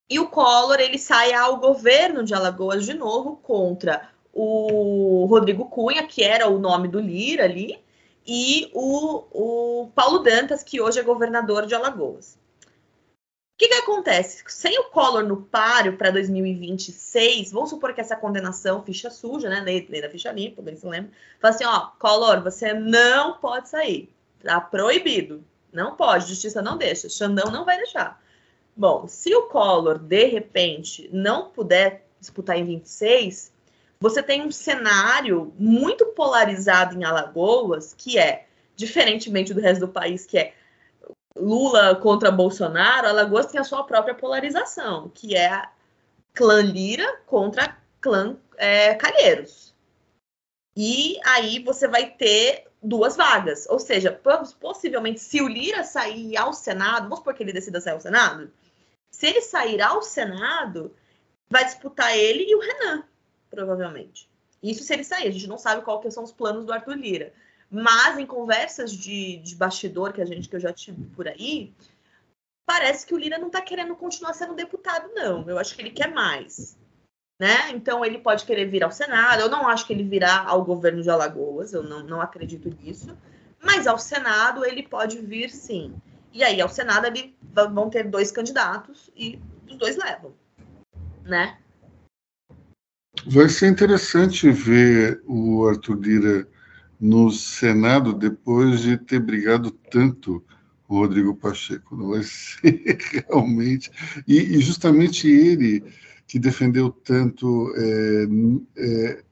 [0.08, 6.06] e o Collor ele sai ao governo de Alagoas de novo contra o Rodrigo Cunha,
[6.06, 7.80] que era o nome do Lira ali,
[8.28, 12.38] e o, o Paulo Dantas, que hoje é governador de Alagoas.
[13.14, 14.44] O que, que acontece?
[14.48, 19.62] Sem o Collor no páreo para 2026, vamos supor que essa condenação, ficha suja, né?
[19.62, 21.10] Lei, lei da ficha limpa, bem se lembra.
[21.40, 24.14] Fala assim: ó, Collor, você não pode sair.
[24.44, 25.44] Tá proibido.
[25.74, 27.10] Não pode, justiça não deixa.
[27.10, 28.22] Xandão não vai deixar.
[28.76, 33.52] Bom, se o Collor, de repente, não puder disputar em 26,
[34.00, 38.46] você tem um cenário muito polarizado em Alagoas, que é,
[38.76, 40.54] diferentemente do resto do país, que é
[41.36, 45.70] Lula contra Bolsonaro, Alagoas tem a sua própria polarização, que é
[46.34, 49.74] clã Lira contra clã é, Calheiros.
[50.76, 53.68] E aí você vai ter duas vagas.
[53.68, 54.20] Ou seja,
[54.60, 58.52] possivelmente, se o Lira sair ao Senado, vamos supor que ele decida sair ao Senado,
[59.10, 60.96] se ele sair ao Senado,
[61.50, 63.04] vai disputar ele e o Renan
[63.50, 64.30] provavelmente.
[64.62, 67.34] Isso se ele sair, a gente não sabe que são os planos do Arthur Lira.
[67.70, 71.74] Mas em conversas de, de bastidor que a gente que eu já tive por aí,
[72.66, 75.48] parece que o Lira não está querendo continuar sendo deputado, não.
[75.50, 76.78] Eu acho que ele quer mais.
[77.40, 77.70] Né?
[77.72, 79.42] Então ele pode querer vir ao Senado.
[79.42, 83.16] Eu não acho que ele virá ao governo de Alagoas, eu não, não acredito nisso.
[83.62, 85.94] Mas ao Senado ele pode vir sim.
[86.34, 87.36] E aí, ao Senado, ele,
[87.72, 90.34] vão ter dois candidatos e os dois levam.
[91.24, 91.58] Né?
[93.30, 96.48] Vai ser interessante ver o Arthur Lira
[97.00, 100.44] no Senado depois de ter brigado tanto
[100.88, 101.96] com o Rodrigo Pacheco.
[101.96, 103.92] Não vai ser realmente.
[104.28, 105.84] E, e justamente ele
[106.26, 108.28] que defendeu tanto é,
[108.78, 109.24] é,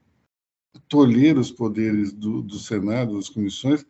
[0.88, 3.84] tolher os poderes do, do Senado, das comissões,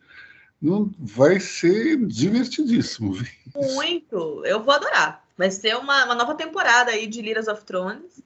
[0.61, 3.15] não vai ser divertidíssimo.
[3.55, 4.43] Muito!
[4.45, 5.25] Eu vou adorar.
[5.37, 8.21] Vai ser uma, uma nova temporada aí de Liras of Thrones.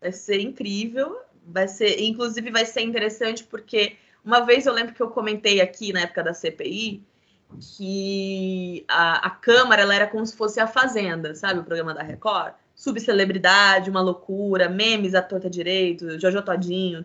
[0.00, 1.20] Vai ser incrível.
[1.46, 5.92] Vai ser, inclusive, vai ser interessante porque uma vez eu lembro que eu comentei aqui
[5.92, 7.02] na época da CPI
[7.60, 11.60] que a, a Câmara ela era como se fosse a Fazenda, sabe?
[11.60, 12.54] O programa da Record.
[12.74, 17.04] Subcelebridade, uma loucura, memes à torta direito, Jojo Todinho,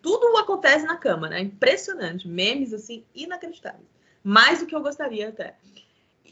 [0.00, 1.38] tudo acontece na Câmara.
[1.38, 2.26] É impressionante.
[2.26, 3.84] Memes, assim, inacreditáveis.
[4.22, 5.56] Mais do que eu gostaria até.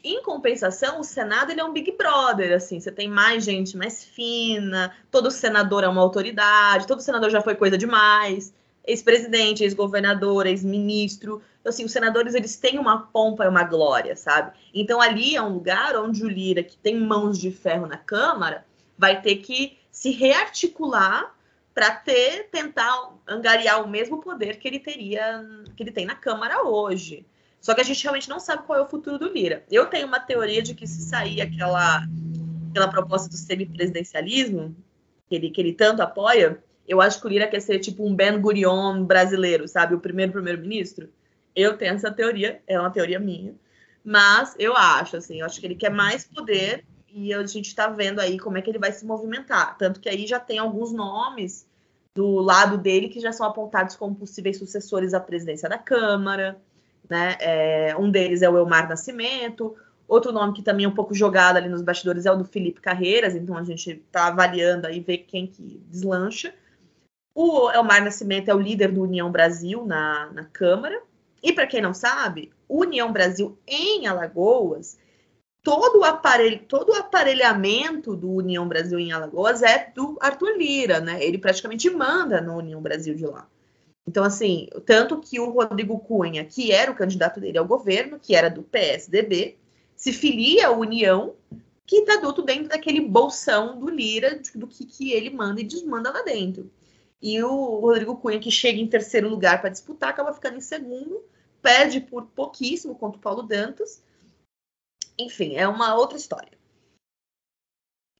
[0.03, 4.03] Em compensação, o Senado ele é um Big Brother, assim, você tem mais gente mais
[4.03, 8.53] fina, todo senador é uma autoridade, todo senador já foi coisa demais,
[8.85, 11.41] ex-presidente, ex-governador, ex-ministro.
[11.59, 14.57] Então, assim, os senadores eles têm uma pompa e uma glória, sabe?
[14.73, 18.65] Então ali é um lugar onde o Lira, que tem mãos de ferro na Câmara,
[18.97, 21.33] vai ter que se rearticular
[21.73, 25.45] para ter tentar angariar o mesmo poder que ele teria
[25.75, 27.25] que ele tem na Câmara hoje.
[27.61, 29.63] Só que a gente realmente não sabe qual é o futuro do Lira.
[29.69, 32.03] Eu tenho uma teoria de que se sair aquela,
[32.69, 34.75] aquela proposta do semipresidencialismo,
[35.27, 38.15] que ele, que ele tanto apoia, eu acho que o Lira quer ser tipo um
[38.15, 39.93] Ben Gurion brasileiro, sabe?
[39.93, 41.09] O primeiro primeiro-ministro.
[41.55, 43.53] Eu tenho essa teoria, é uma teoria minha.
[44.03, 47.87] Mas eu acho, assim, eu acho que ele quer mais poder e a gente está
[47.87, 49.77] vendo aí como é que ele vai se movimentar.
[49.77, 51.67] Tanto que aí já tem alguns nomes
[52.15, 56.59] do lado dele que já são apontados como possíveis sucessores à presidência da Câmara.
[57.09, 57.35] Né?
[57.39, 59.75] É, um deles é o Elmar Nascimento,
[60.07, 62.81] outro nome que também é um pouco jogado ali nos bastidores é o do Felipe
[62.81, 66.53] Carreiras, então a gente está avaliando aí ver quem que deslancha.
[67.33, 71.01] O Elmar Nascimento é o líder do União Brasil na, na Câmara.
[71.41, 74.99] E para quem não sabe, União Brasil em Alagoas,
[75.63, 80.99] todo o aparelho, todo o aparelhamento do União Brasil em Alagoas é do Arthur Lira,
[80.99, 81.23] né?
[81.23, 83.47] Ele praticamente manda no União Brasil de lá.
[84.09, 88.33] Então, assim, tanto que o Rodrigo Cunha, que era o candidato dele ao governo, que
[88.33, 89.55] era do PSDB,
[89.95, 91.35] se filia à União,
[91.85, 96.09] que está tudo dentro daquele bolsão do Lira, do que, que ele manda e desmanda
[96.09, 96.71] lá dentro.
[97.21, 101.23] E o Rodrigo Cunha, que chega em terceiro lugar para disputar, acaba ficando em segundo,
[101.61, 104.01] perde por pouquíssimo contra o Paulo Dantas.
[105.19, 106.57] Enfim, é uma outra história.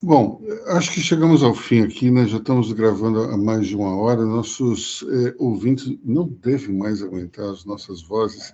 [0.02, 2.26] Bom, acho que chegamos ao fim aqui, né?
[2.26, 4.24] Já estamos gravando há mais de uma hora.
[4.24, 8.54] Nossos eh, ouvintes não devem mais aguentar as nossas vozes.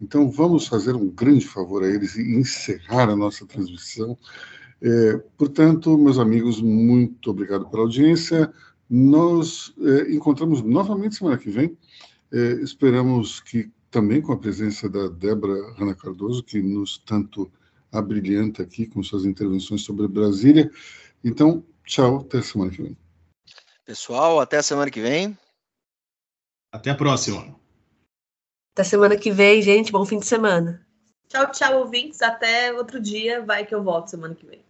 [0.00, 4.16] Então, vamos fazer um grande favor a eles e encerrar a nossa transmissão.
[4.80, 8.52] Eh, portanto, meus amigos, muito obrigado pela audiência.
[8.88, 11.76] Nós é, encontramos novamente semana que vem.
[12.62, 17.50] Esperamos que também com a presença da Débora Rana Cardoso, que nos tanto
[17.98, 20.70] abrilhanta aqui com suas intervenções sobre Brasília.
[21.22, 22.96] Então, tchau, até semana que vem.
[23.84, 25.36] Pessoal, até a semana que vem.
[26.72, 27.54] Até a próxima.
[28.72, 29.92] Até semana que vem, gente.
[29.92, 30.84] Bom fim de semana.
[31.28, 32.20] Tchau, tchau, ouvintes.
[32.22, 33.44] Até outro dia.
[33.44, 34.64] Vai que eu volto semana que vem.